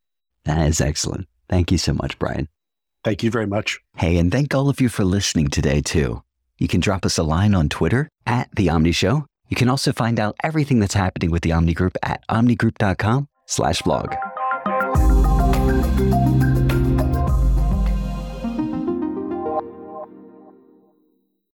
That 0.44 0.68
is 0.68 0.80
excellent. 0.80 1.28
Thank 1.48 1.70
you 1.70 1.78
so 1.78 1.94
much, 1.94 2.18
Brian. 2.18 2.48
Thank 3.04 3.22
you 3.22 3.30
very 3.30 3.46
much. 3.46 3.78
Hey, 3.96 4.16
and 4.16 4.32
thank 4.32 4.54
all 4.54 4.68
of 4.68 4.80
you 4.80 4.88
for 4.88 5.04
listening 5.04 5.48
today, 5.48 5.80
too. 5.80 6.22
You 6.58 6.66
can 6.66 6.80
drop 6.80 7.06
us 7.06 7.18
a 7.18 7.22
line 7.22 7.54
on 7.54 7.68
Twitter 7.68 8.08
at 8.26 8.48
The 8.56 8.68
Omni 8.68 8.92
Show. 8.92 9.26
You 9.48 9.56
can 9.56 9.68
also 9.68 9.92
find 9.92 10.18
out 10.18 10.36
everything 10.42 10.80
that's 10.80 10.94
happening 10.94 11.30
with 11.30 11.42
the 11.42 11.52
Omni 11.52 11.74
Group 11.74 11.96
at 12.02 12.26
omnigroup.com 12.28 13.28
slash 13.46 13.82
blog. 13.82 14.12